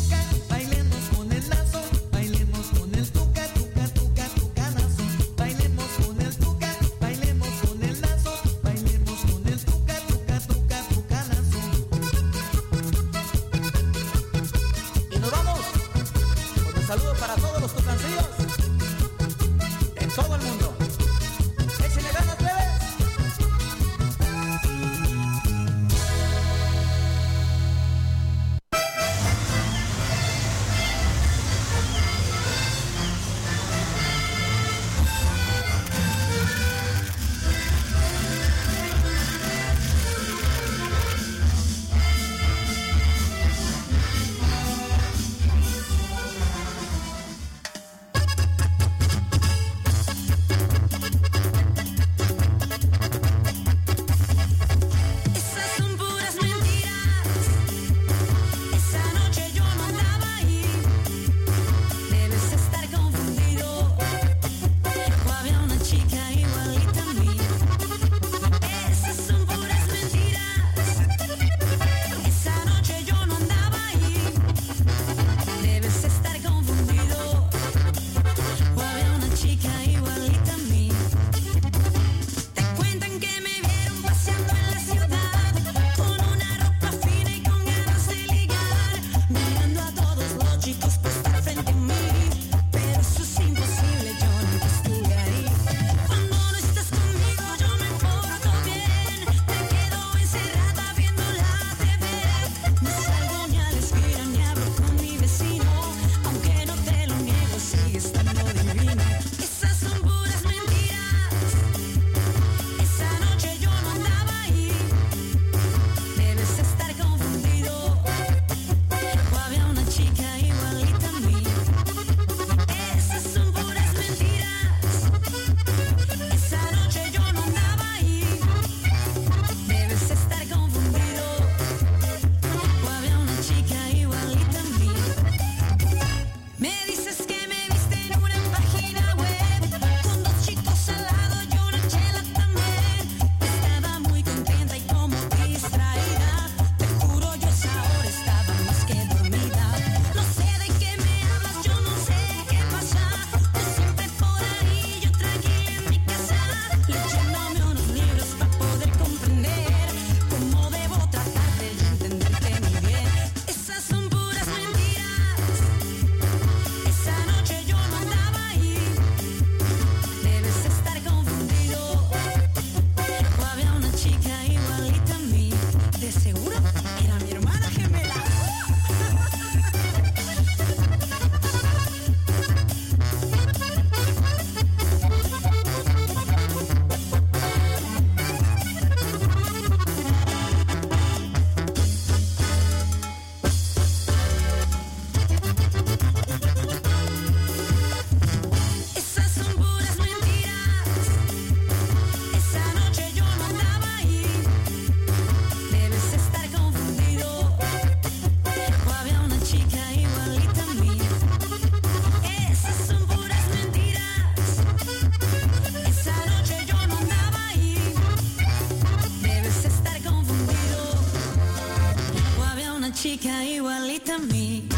[223.01, 224.69] chica igualita a mí.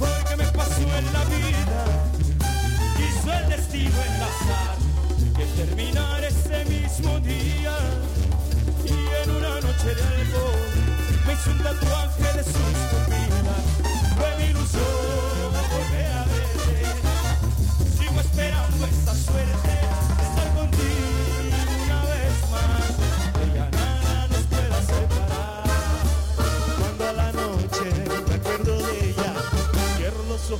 [0.00, 1.84] mejor que me pasó en la vida.
[2.96, 4.76] Quiso el destino enlazar
[5.36, 7.76] que terminar ese mismo día.
[8.84, 10.52] Y en una noche de algo
[11.26, 12.54] me hizo un tatuaje de sus
[12.90, 13.99] pupilas.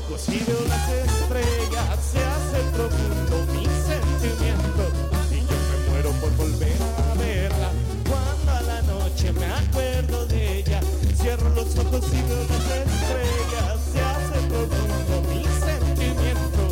[0.06, 4.82] ojos y veo las estrellas, se hace profundo mi sentimiento.
[5.30, 7.70] Y yo me muero por volver a verla.
[8.08, 10.80] Cuando a la noche me acuerdo de ella,
[11.20, 16.62] cierro los ojos y veo las estrellas, se hace profundo mi sentimiento.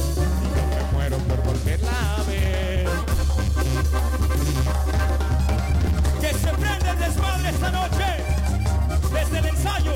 [0.42, 2.88] Y yo me muero por volverla a ver.
[6.20, 8.06] Que se prende el desmadre esta noche,
[9.12, 9.94] desde el ensayo.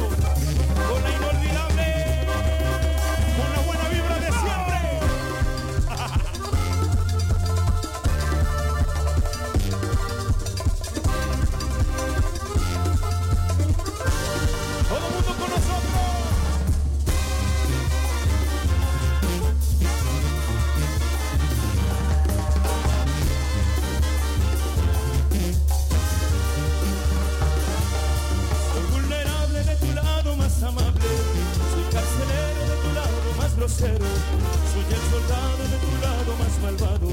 [33.83, 37.09] soy el soldado de tu lado más malvado,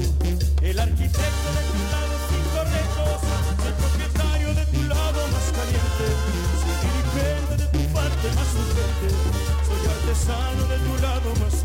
[0.62, 3.20] el arquitecto de tu lado sin correctos,
[3.66, 6.06] el propietario de tu lado más caliente,
[6.62, 9.08] soy dirigente de tu parte más urgente,
[9.66, 11.59] soy artesano de tu lado más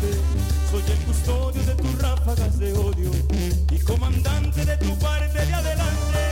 [0.00, 3.10] Soy el custodio de tus ráfagas de odio
[3.70, 6.22] y comandante de tu parte de adelante.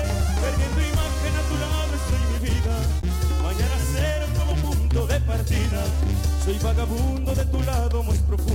[0.40, 2.74] Perdiendo imagen a tu lado estoy mi vida.
[3.42, 5.84] Mañana ser como punto de partida.
[6.46, 8.47] Soy vagabundo de tu lado más profundo.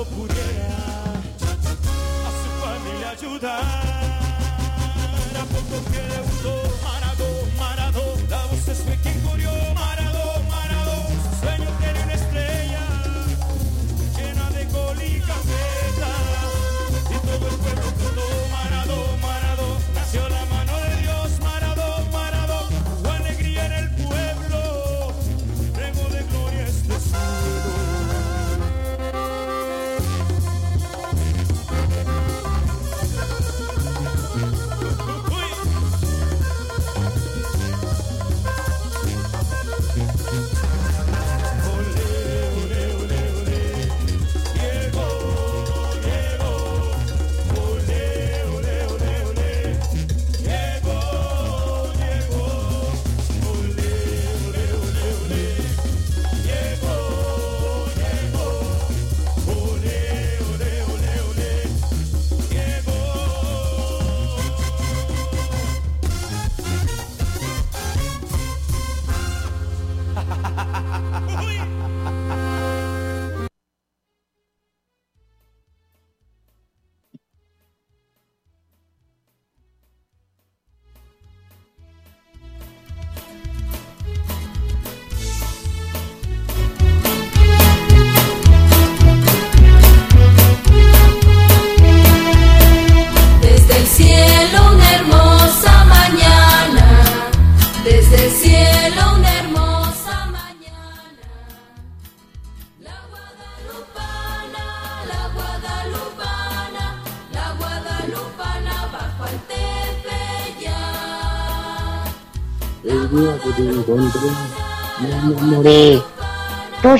[0.00, 0.68] Jugando pudiera
[2.26, 3.62] a su familia ayudar.
[5.36, 6.20] A poco que le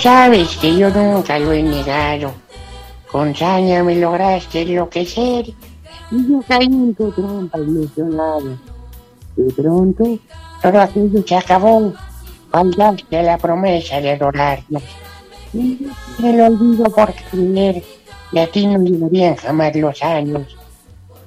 [0.01, 2.33] sabes que yo nunca lo he negado.
[3.11, 5.49] Con saña me lograste enloquecer
[6.11, 8.57] y yo caí en tu trampa ilusionado.
[9.37, 10.19] De pronto,
[10.63, 11.93] todo aquello se acabó.
[12.51, 14.83] Faltaste a la promesa de adorarnos.
[15.53, 15.87] Y
[16.19, 17.83] me lo olvido por creer
[18.33, 20.57] y a ti no llegarían jamás los años.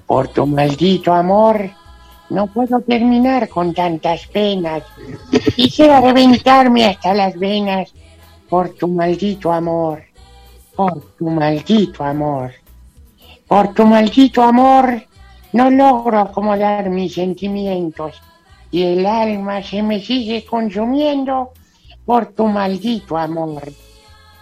[0.08, 1.70] Por tu maldito amor,
[2.30, 4.84] no puedo terminar con tantas penas.
[5.56, 7.94] Quisiera reventarme hasta las venas
[8.50, 10.04] por tu maldito amor,
[10.76, 12.52] por tu maldito amor.
[13.48, 15.04] Por tu maldito amor
[15.54, 18.22] no logro acomodar mis sentimientos
[18.72, 21.52] y el alma se me sigue consumiendo
[22.06, 23.62] por tu maldito amor,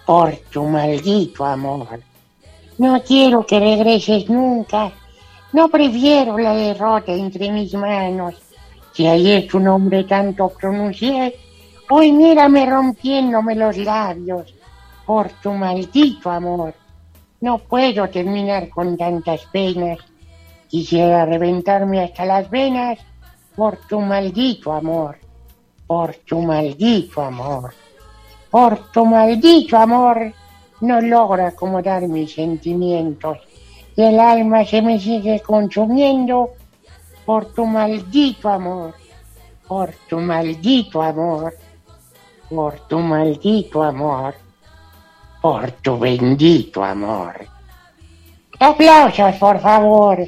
[0.06, 2.00] por tu maldito amor.
[2.78, 4.90] No quiero que regreses nunca,
[5.52, 8.34] no prefiero la derrota entre mis manos.
[8.92, 11.34] Si ayer tu nombre tanto pronuncié,
[11.94, 14.54] hoy mírame rompiéndome los labios.
[15.04, 16.72] Por tu maldito amor.
[17.42, 19.98] No puedo terminar con tantas penas.
[20.68, 22.98] Quisiera reventarme hasta las venas.
[23.54, 25.18] Por tu maldito amor,
[25.86, 27.74] por tu maldito amor,
[28.50, 30.32] por tu maldito amor.
[30.80, 33.36] No logro acomodar mis sentimientos.
[33.94, 36.52] Y el alma se me sigue consumiendo.
[37.26, 38.94] Por tu maldito amor,
[39.68, 41.54] por tu maldito amor,
[42.54, 44.34] por tu maldito amor,
[45.40, 47.46] por tu bendito amor.
[48.58, 50.18] Aplausos, por favor.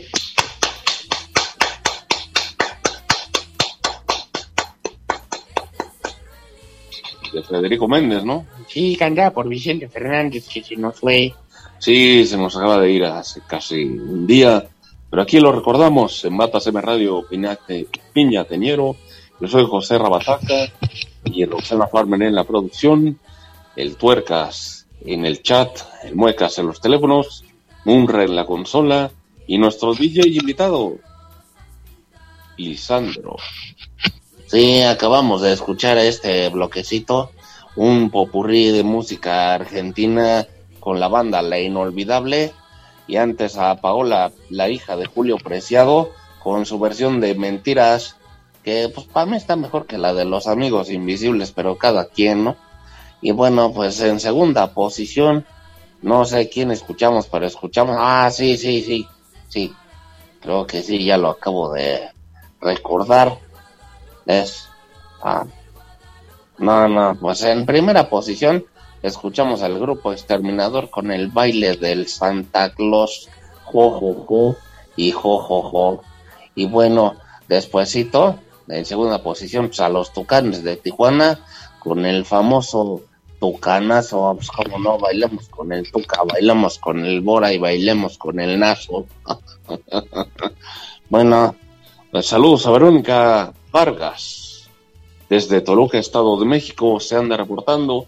[7.32, 8.46] De Federico Méndez, ¿no?
[8.68, 11.34] Sí, cantada por Vicente Fernández, que se nos fue.
[11.78, 14.64] Sí, se nos acaba de ir hace casi un día,
[15.10, 18.96] pero aquí lo recordamos en Batas M Radio Piña Teñero,
[19.49, 20.73] Soy José Rabataca
[21.25, 23.19] y Roxana Farmer en la producción,
[23.77, 27.45] el Tuercas en el chat, el Muecas en los teléfonos,
[27.85, 29.11] Munra en la consola
[29.47, 30.97] y nuestro DJ invitado,
[32.57, 33.37] Lisandro.
[34.47, 37.31] Sí, acabamos de escuchar este bloquecito,
[37.77, 40.47] un popurrí de música argentina
[40.81, 42.53] con la banda La Inolvidable
[43.07, 46.12] y antes a Paola, la hija de Julio Preciado,
[46.43, 48.16] con su versión de Mentiras,
[48.65, 52.45] que pues para mí está mejor que la de Los Amigos Invisibles, pero cada quien,
[52.45, 52.57] ¿no?
[53.20, 55.47] Y bueno, pues en segunda posición,
[56.01, 59.07] no sé quién escuchamos, pero escuchamos, ah, sí, sí, sí,
[59.49, 59.73] sí,
[60.41, 62.09] creo que sí, ya lo acabo de
[62.61, 63.39] recordar.
[64.27, 64.69] Es,
[65.23, 65.45] ah,
[66.59, 68.65] no, no, pues en primera posición
[69.03, 73.28] escuchamos al grupo Exterminador con el baile del Santa Claus,
[73.65, 74.57] jo,
[74.97, 76.03] y jo.
[76.55, 77.16] Y bueno,
[77.49, 78.39] despuesito,
[78.69, 81.41] en segunda posición, pues a los Tucanes de Tijuana
[81.78, 83.03] con el famoso
[83.39, 88.41] Tucanazo, pues como no, bailemos con el Tuca, bailamos con el Bora y bailemos con
[88.41, 89.07] el Nazo.
[91.11, 91.55] bueno,
[92.11, 94.70] pues saludos a Verónica Vargas.
[95.28, 98.07] Desde Toluca, Estado de México, se anda reportando.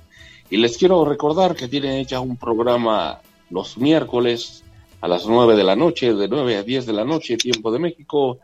[0.49, 3.21] Y les quiero recordar que tiene ya un programa
[3.51, 4.63] los miércoles
[5.01, 7.79] a las 9 de la noche, de 9 a 10 de la noche, tiempo de
[7.79, 8.39] México,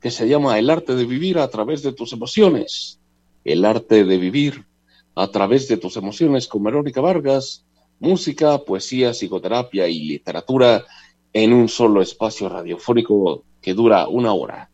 [0.00, 3.00] que se llama El arte de vivir a través de tus emociones.
[3.44, 4.66] El arte de vivir
[5.14, 7.64] a través de tus emociones con Verónica Vargas,
[7.98, 10.84] música, poesía, psicoterapia y literatura
[11.32, 14.70] en un solo espacio radiofónico que dura una hora,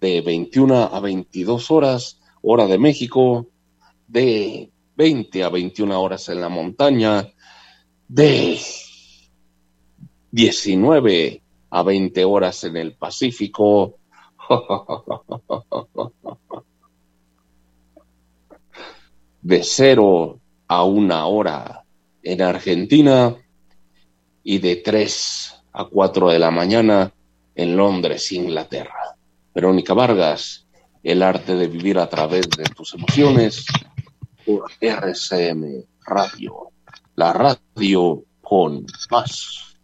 [0.00, 3.46] de 21 a 22 horas, hora de México,
[4.06, 7.28] de 20 a 21 horas en la montaña,
[8.08, 8.58] de
[10.30, 13.98] 19 a 20 horas en el Pacífico.
[19.42, 21.84] De 0 a 1 hora
[22.22, 23.36] en Argentina
[24.42, 27.12] y de 3 a 4 de la mañana
[27.54, 29.16] en Londres, Inglaterra.
[29.54, 30.66] Verónica Vargas,
[31.02, 33.66] el arte de vivir a través de tus emociones
[34.44, 36.70] por RCM Radio,
[37.14, 39.76] la radio con más.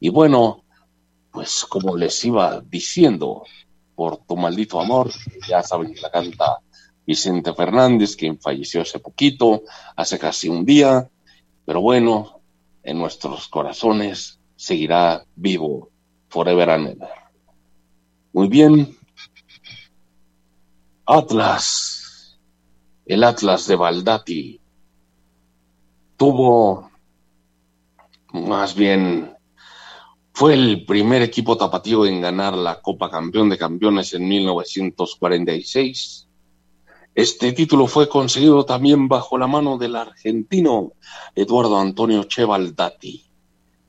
[0.00, 0.63] Y bueno,
[1.34, 3.42] pues como les iba diciendo,
[3.96, 5.10] por tu maldito amor,
[5.48, 6.60] ya saben que la canta
[7.04, 9.64] Vicente Fernández, quien falleció hace poquito,
[9.96, 11.10] hace casi un día,
[11.66, 12.40] pero bueno,
[12.84, 15.90] en nuestros corazones seguirá vivo
[16.28, 17.08] forever and ever.
[18.32, 18.96] Muy bien,
[21.04, 22.38] Atlas,
[23.06, 24.60] el Atlas de Baldati,
[26.16, 26.92] tuvo,
[28.32, 29.33] más bien,
[30.36, 36.26] fue el primer equipo tapatío en ganar la Copa Campeón de Campeones en 1946.
[37.14, 40.94] Este título fue conseguido también bajo la mano del argentino
[41.36, 43.24] Eduardo Antonio Che Baldati.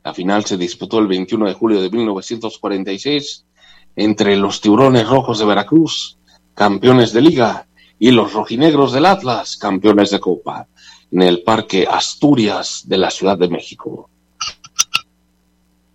[0.04, 3.48] La final se disputó el 21 de julio de 1946
[3.96, 6.20] entre los Tiburones Rojos de Veracruz,
[6.54, 7.68] campeones de liga,
[7.98, 10.68] y los Rojinegros del Atlas, campeones de Copa,
[11.10, 14.12] en el Parque Asturias de la Ciudad de México.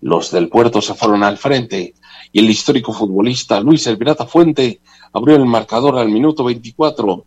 [0.00, 1.94] Los del puerto se fueron al frente
[2.32, 4.80] y el histórico futbolista Luis El Pirata Fuente
[5.12, 7.24] abrió el marcador al minuto 24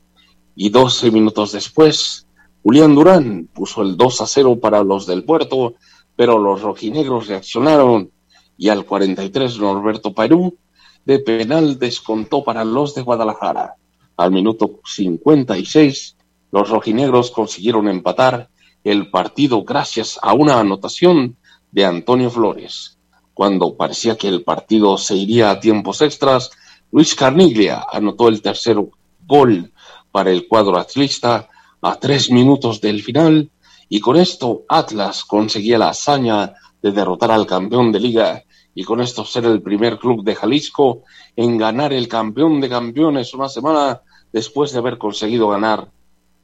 [0.55, 2.27] y 12 minutos después
[2.63, 5.75] Julián Durán puso el 2 a 0 para los del puerto,
[6.15, 8.09] pero los rojinegros reaccionaron
[8.57, 10.57] y al 43 Norberto Perú
[11.05, 13.75] de penal descontó para los de Guadalajara.
[14.15, 16.15] Al minuto 56
[16.51, 18.49] los rojinegros consiguieron empatar
[18.83, 21.35] el partido gracias a una anotación
[21.73, 22.97] de Antonio Flores.
[23.33, 26.51] Cuando parecía que el partido se iría a tiempos extras,
[26.91, 28.77] Luis Carniglia anotó el tercer
[29.25, 29.73] gol
[30.11, 31.49] para el cuadro atlista
[31.81, 33.49] a tres minutos del final
[33.89, 38.43] y con esto Atlas conseguía la hazaña de derrotar al campeón de liga
[38.75, 41.01] y con esto ser el primer club de Jalisco
[41.35, 44.01] en ganar el campeón de campeones una semana
[44.31, 45.89] después de haber conseguido ganar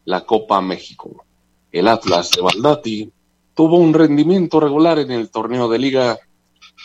[0.06, 1.24] la Copa México.
[1.72, 3.12] El Atlas de Baldati
[3.60, 6.18] tuvo un rendimiento regular en el torneo de liga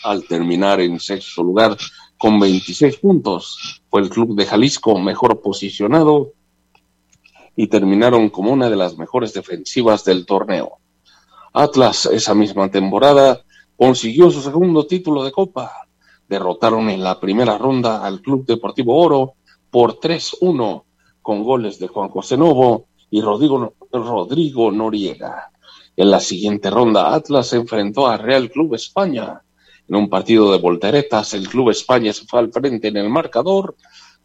[0.02, 1.76] al terminar en sexto lugar
[2.18, 3.80] con 26 puntos.
[3.88, 6.32] Fue el club de Jalisco mejor posicionado
[7.54, 10.78] y terminaron como una de las mejores defensivas del torneo.
[11.52, 13.44] Atlas esa misma temporada
[13.76, 15.86] consiguió su segundo título de Copa.
[16.28, 19.34] Derrotaron en la primera ronda al Club Deportivo Oro
[19.70, 20.82] por 3-1
[21.22, 25.52] con goles de Juan José Novo y Rodrigo, Rodrigo Noriega.
[25.96, 29.42] En la siguiente ronda Atlas se enfrentó a Real Club España.
[29.88, 33.76] En un partido de volteretas el Club España se fue al frente en el marcador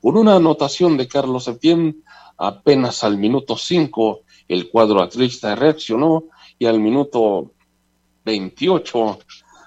[0.01, 2.03] Con una anotación de Carlos Septién,
[2.37, 6.23] apenas al minuto 5 el cuadro atlista reaccionó
[6.57, 7.51] y al minuto
[8.25, 9.19] 28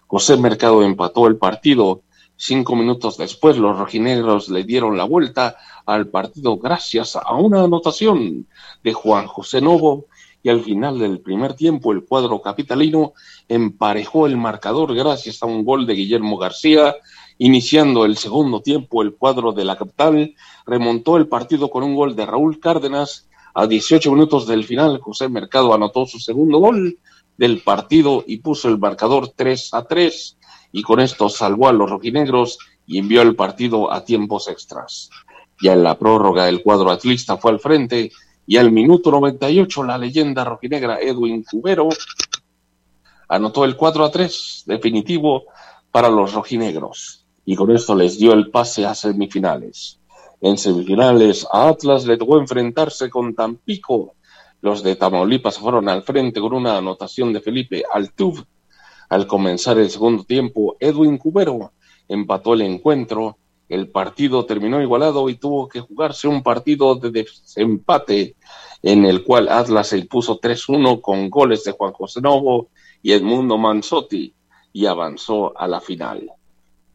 [0.06, 2.02] José Mercado empató el partido.
[2.36, 5.56] Cinco minutos después los rojinegros le dieron la vuelta
[5.86, 8.48] al partido gracias a una anotación
[8.82, 10.06] de Juan José Novo
[10.42, 13.12] y al final del primer tiempo el cuadro capitalino
[13.48, 16.96] emparejó el marcador gracias a un gol de Guillermo García.
[17.38, 20.34] Iniciando el segundo tiempo, el cuadro de la capital
[20.66, 23.28] remontó el partido con un gol de Raúl Cárdenas.
[23.54, 26.98] A 18 minutos del final, José Mercado anotó su segundo gol
[27.36, 30.38] del partido y puso el marcador 3 a 3
[30.72, 35.10] y con esto salvó a los rojinegros y envió el partido a tiempos extras.
[35.60, 38.10] Ya en la prórroga el cuadro atlista fue al frente
[38.46, 41.88] y al minuto 98 la leyenda rojinegra Edwin Cubero
[43.28, 45.44] anotó el 4 a 3 definitivo
[45.90, 50.00] para los rojinegros y con esto les dio el pase a semifinales.
[50.40, 54.14] En semifinales a Atlas le tocó enfrentarse con Tampico.
[54.60, 58.44] Los de Tamaulipas fueron al frente con una anotación de Felipe Altub.
[59.08, 61.72] Al comenzar el segundo tiempo, Edwin Cubero
[62.08, 63.38] empató el encuentro.
[63.72, 68.36] El partido terminó igualado y tuvo que jugarse un partido de desempate
[68.82, 72.68] en el cual Atlas se impuso 3-1 con goles de Juan José Novo
[73.02, 74.34] y Edmundo Manzotti
[74.74, 76.30] y avanzó a la final.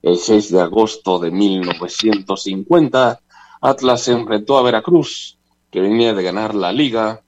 [0.04, 3.22] El 6 de agosto de 1950,
[3.60, 5.40] Atlas se enfrentó a Veracruz,
[5.72, 7.24] que venía de ganar la liga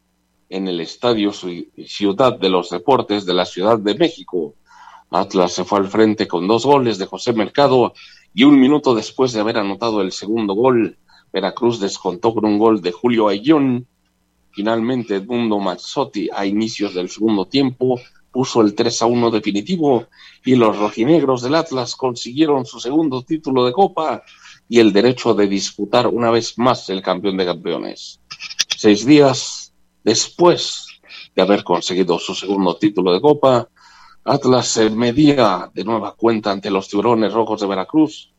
[0.49, 4.53] en el Estadio Ciudad de los Deportes de la Ciudad de México.
[5.09, 7.93] Atlas se fue al frente con dos goles de José Mercado
[8.33, 10.97] y un minuto después de haber anotado el segundo gol,
[11.31, 13.87] Veracruz descontó con un gol de Julio Ayllón.
[14.51, 17.99] Finalmente, Edmundo Mazzotti, a inicios del segundo tiempo,
[18.31, 20.07] puso el 3 a 1 definitivo
[20.45, 24.23] y los rojinegros del Atlas consiguieron su segundo título de Copa
[24.67, 28.19] y el derecho de disputar una vez más el campeón de campeones.
[28.77, 29.73] Seis días
[30.03, 30.87] después
[31.35, 33.67] de haber conseguido su segundo título de Copa,
[34.23, 38.33] Atlas se medía de nueva cuenta ante los tiburones rojos de Veracruz,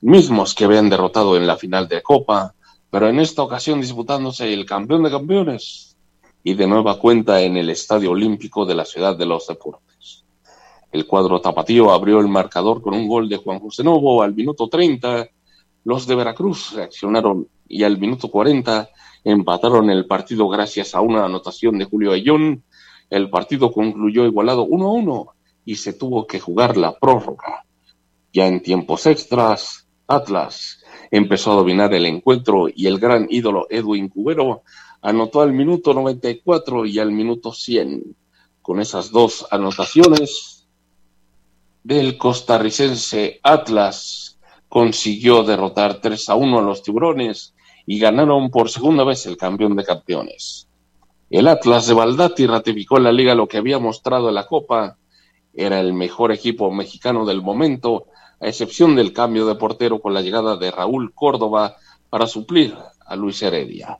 [0.00, 2.54] mismos que habían derrotado en la final de Copa,
[2.90, 5.96] pero en esta ocasión disputándose el campeón de campeones
[6.42, 10.24] y de nueva cuenta en el Estadio Olímpico de la Ciudad de los Deportes.
[10.90, 14.68] El cuadro tapatío abrió el marcador con un gol de Juan José Novo al minuto
[14.68, 15.28] 30.
[15.84, 18.88] Los de Veracruz reaccionaron y al minuto 40
[19.24, 22.64] empataron el partido gracias a una anotación de Julio Ayllón.
[23.10, 25.26] El partido concluyó igualado 1 a 1
[25.64, 27.64] y se tuvo que jugar la prórroga.
[28.32, 34.08] Ya en tiempos extras, Atlas empezó a dominar el encuentro y el gran ídolo Edwin
[34.08, 34.62] Cubero
[35.02, 38.16] anotó al minuto 94 y al minuto 100.
[38.62, 40.66] Con esas dos anotaciones
[41.82, 47.54] del costarricense Atlas consiguió derrotar 3 a 1 a los tiburones
[47.86, 50.67] y ganaron por segunda vez el campeón de campeones.
[51.30, 54.96] El Atlas de Baldati ratificó en la liga lo que había mostrado en la Copa.
[55.52, 58.06] Era el mejor equipo mexicano del momento,
[58.40, 61.76] a excepción del cambio de portero con la llegada de Raúl Córdoba
[62.08, 62.74] para suplir
[63.04, 63.98] a Luis Heredia.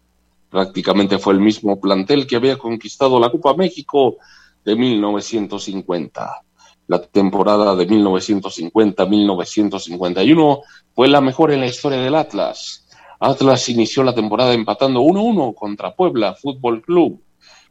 [0.49, 4.17] Prácticamente fue el mismo plantel que había conquistado la Copa México
[4.65, 6.43] de 1950.
[6.87, 10.63] La temporada de 1950-1951
[10.95, 12.88] fue la mejor en la historia del Atlas.
[13.21, 17.21] Atlas inició la temporada empatando 1-1 contra Puebla Fútbol Club,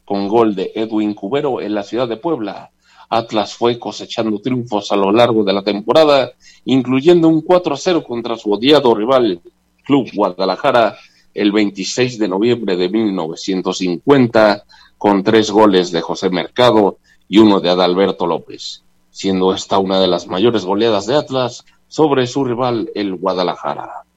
[0.04, 2.70] con gol de Edwin Cubero en la ciudad de Puebla.
[3.08, 6.32] Atlas fue cosechando triunfos a lo largo de la temporada,
[6.66, 9.40] incluyendo un 4-0 contra su odiado rival
[9.84, 10.98] Club Guadalajara
[11.32, 14.64] el 26 de noviembre de 1950,
[14.98, 20.08] con tres goles de José Mercado y uno de Adalberto López, siendo esta una de
[20.08, 24.07] las mayores goleadas de Atlas sobre su rival, el Guadalajara.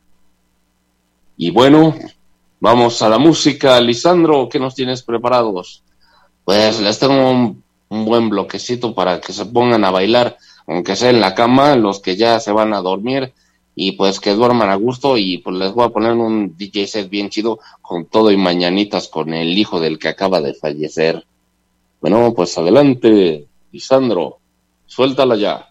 [1.37, 1.95] Y bueno,
[2.59, 3.79] vamos a la música.
[3.81, 5.83] Lisandro, ¿qué nos tienes preparados?
[6.45, 11.19] Pues les tengo un, buen bloquecito para que se pongan a bailar, aunque sea en
[11.19, 13.33] la cama, los que ya se van a dormir,
[13.75, 17.09] y pues que duerman a gusto y pues les voy a poner un DJ set
[17.09, 21.25] bien chido con todo y mañanitas con el hijo del que acaba de fallecer.
[21.99, 24.39] Bueno, pues adelante, Lisandro,
[24.85, 25.67] suéltala ya.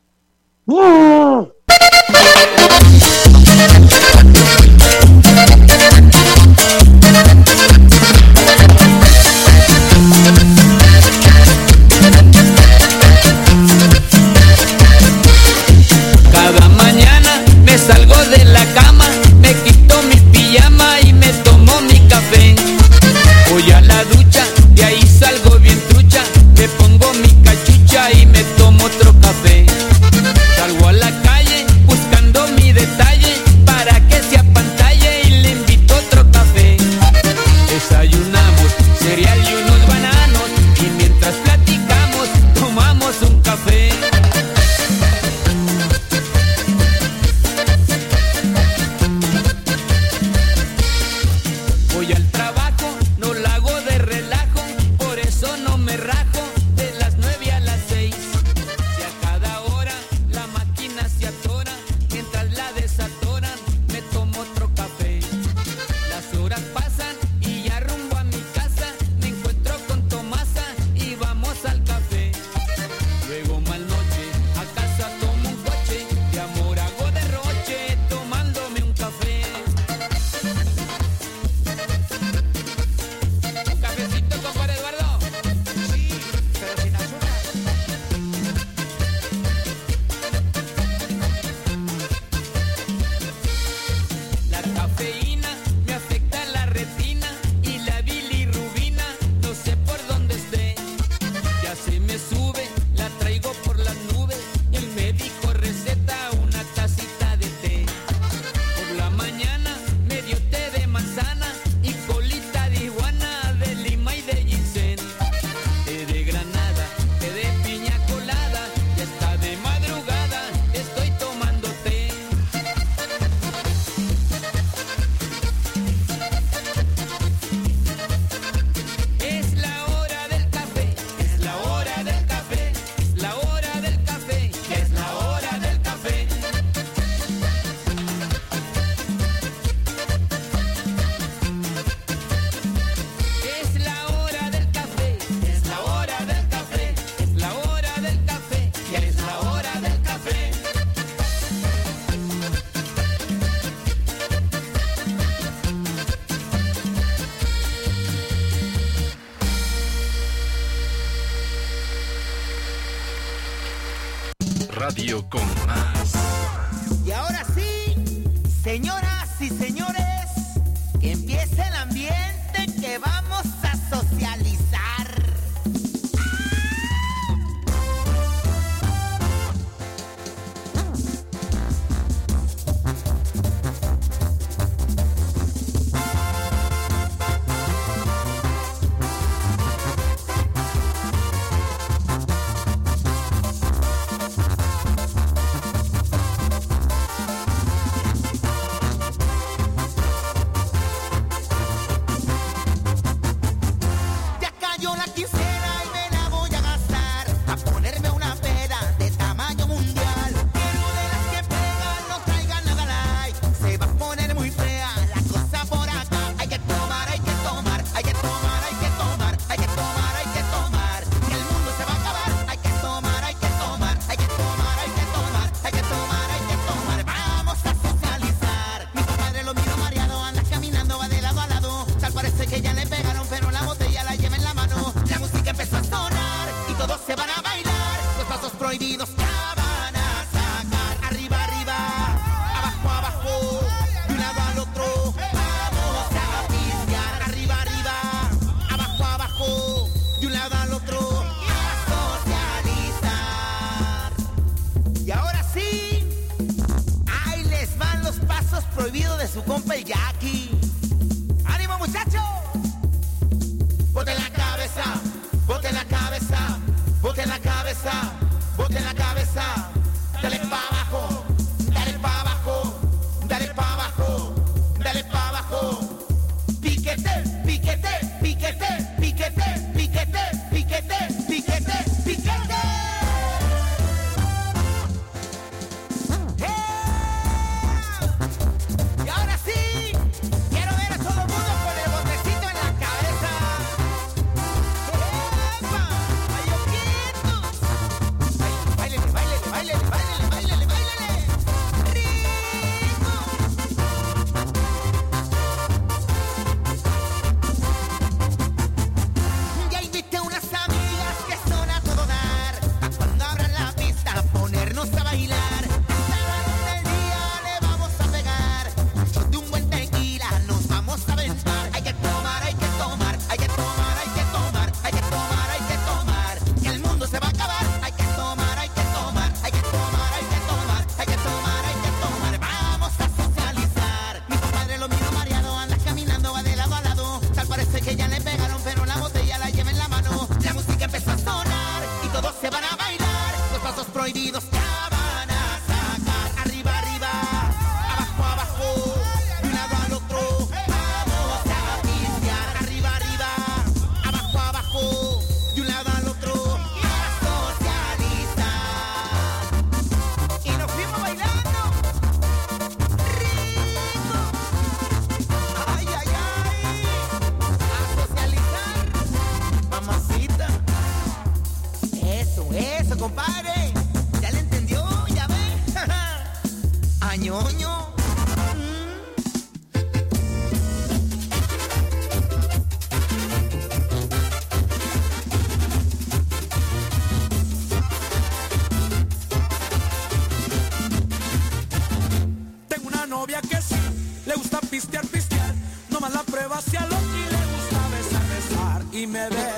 [399.12, 399.49] Me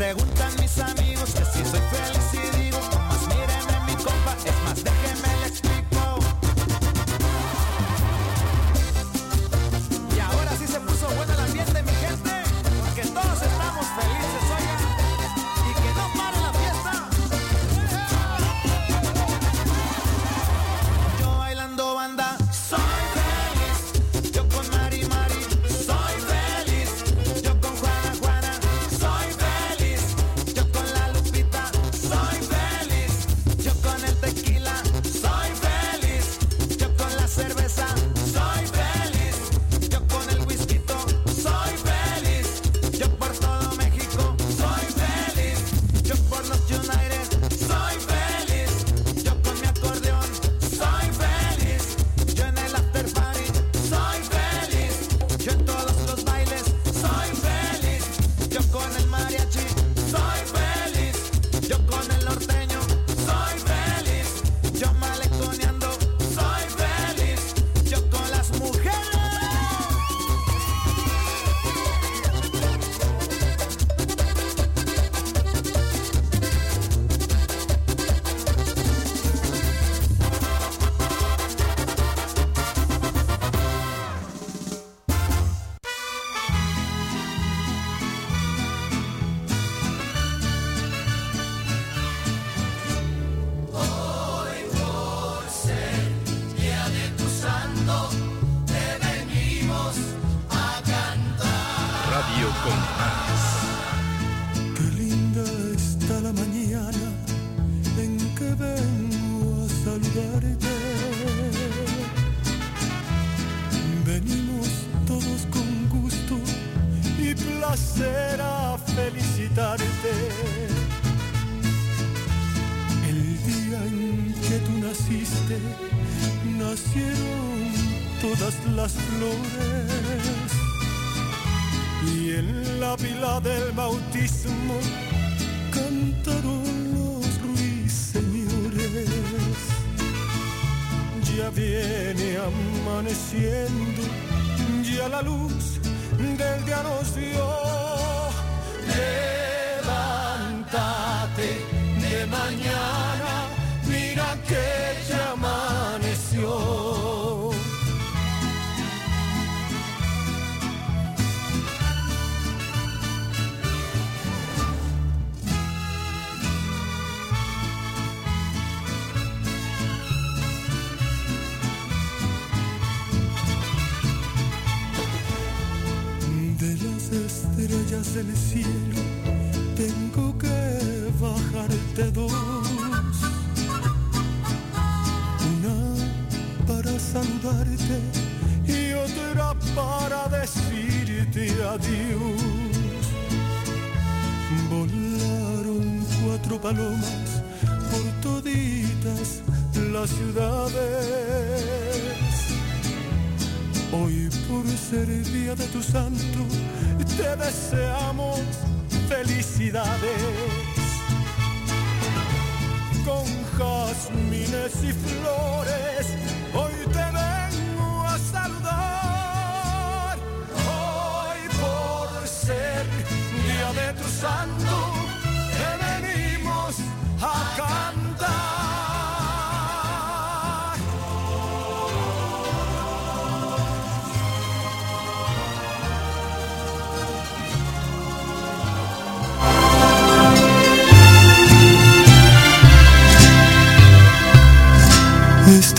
[0.00, 0.29] Me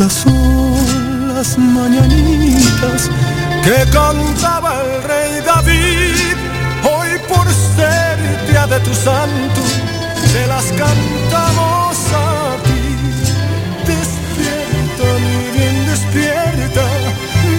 [0.02, 3.08] Estas son las mañanitas
[3.64, 6.36] que cantaba el rey David.
[6.92, 7.46] Hoy por
[7.76, 8.18] ser
[8.48, 9.62] día de tu santo,
[10.34, 12.84] te las cantamos a ti.
[13.92, 16.86] Despierta, mi bien, despierta.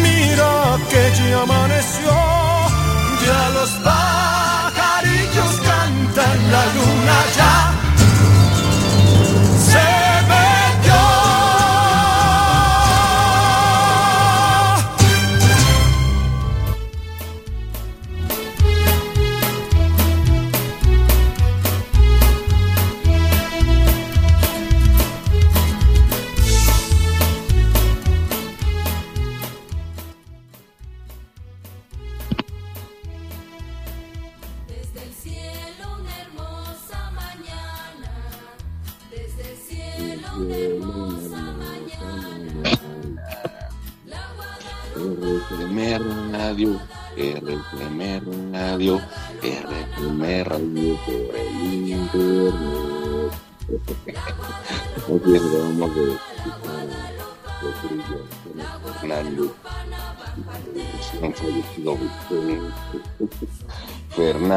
[0.03, 2.13] Mira que ya amaneció.
[3.25, 6.92] Ya los pajarillos cantan, la luna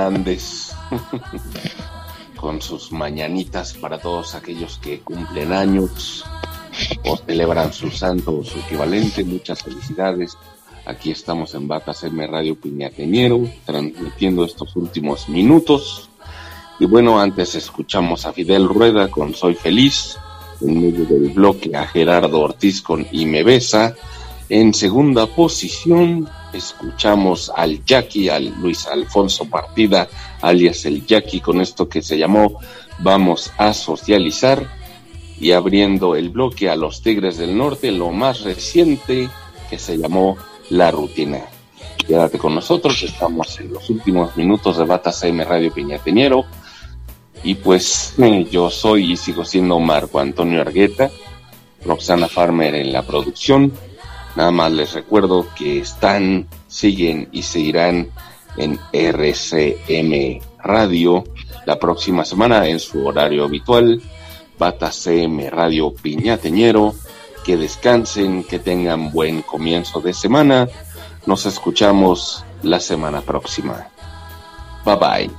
[2.37, 6.23] Con sus mañanitas para todos aquellos que cumplen años
[7.03, 9.23] o celebran su santo o su equivalente.
[9.23, 10.37] Muchas felicidades.
[10.85, 16.09] Aquí estamos en Batas M Radio Piñateñero, transmitiendo estos últimos minutos.
[16.79, 20.17] Y bueno, antes escuchamos a Fidel Rueda con Soy Feliz,
[20.61, 23.95] en medio del bloque a Gerardo Ortiz con Y Me Besa.
[24.49, 30.07] En segunda posición escuchamos al Jackie, al Luis Alfonso Partida,
[30.41, 32.59] alias el Jackie, con esto que se llamó
[32.99, 34.69] Vamos a Socializar.
[35.39, 39.29] Y abriendo el bloque a los Tigres del Norte, lo más reciente
[39.69, 40.37] que se llamó
[40.69, 41.41] La Rutina.
[42.07, 46.45] Quédate con nosotros, estamos en los últimos minutos de Batas AM Radio Piñateñero.
[47.43, 48.13] Y pues
[48.51, 51.09] yo soy y sigo siendo Marco Antonio Argueta,
[51.83, 53.73] Roxana Farmer en la producción.
[54.35, 58.09] Nada más les recuerdo que están, siguen y seguirán
[58.57, 61.23] en RCM Radio
[61.65, 64.01] la próxima semana en su horario habitual.
[64.57, 66.95] Bata CM Radio Piñateñero.
[67.43, 70.67] Que descansen, que tengan buen comienzo de semana.
[71.27, 73.87] Nos escuchamos la semana próxima.
[74.83, 75.31] Bye bye.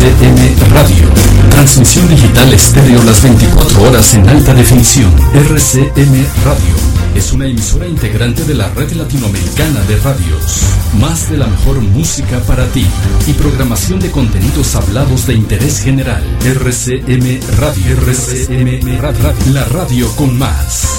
[0.00, 1.08] RCM Radio.
[1.50, 5.14] Transmisión digital estéreo las 24 horas en alta definición.
[5.34, 6.74] RCM Radio.
[7.14, 10.62] Es una emisora integrante de la red latinoamericana de radios.
[10.98, 12.86] Más de la mejor música para ti.
[13.26, 16.24] Y programación de contenidos hablados de interés general.
[16.46, 17.96] RCM Radio.
[18.00, 19.34] RCM Radio.
[19.52, 20.98] La radio con más.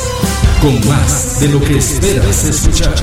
[0.62, 2.94] Con más de lo que esperas escuchar.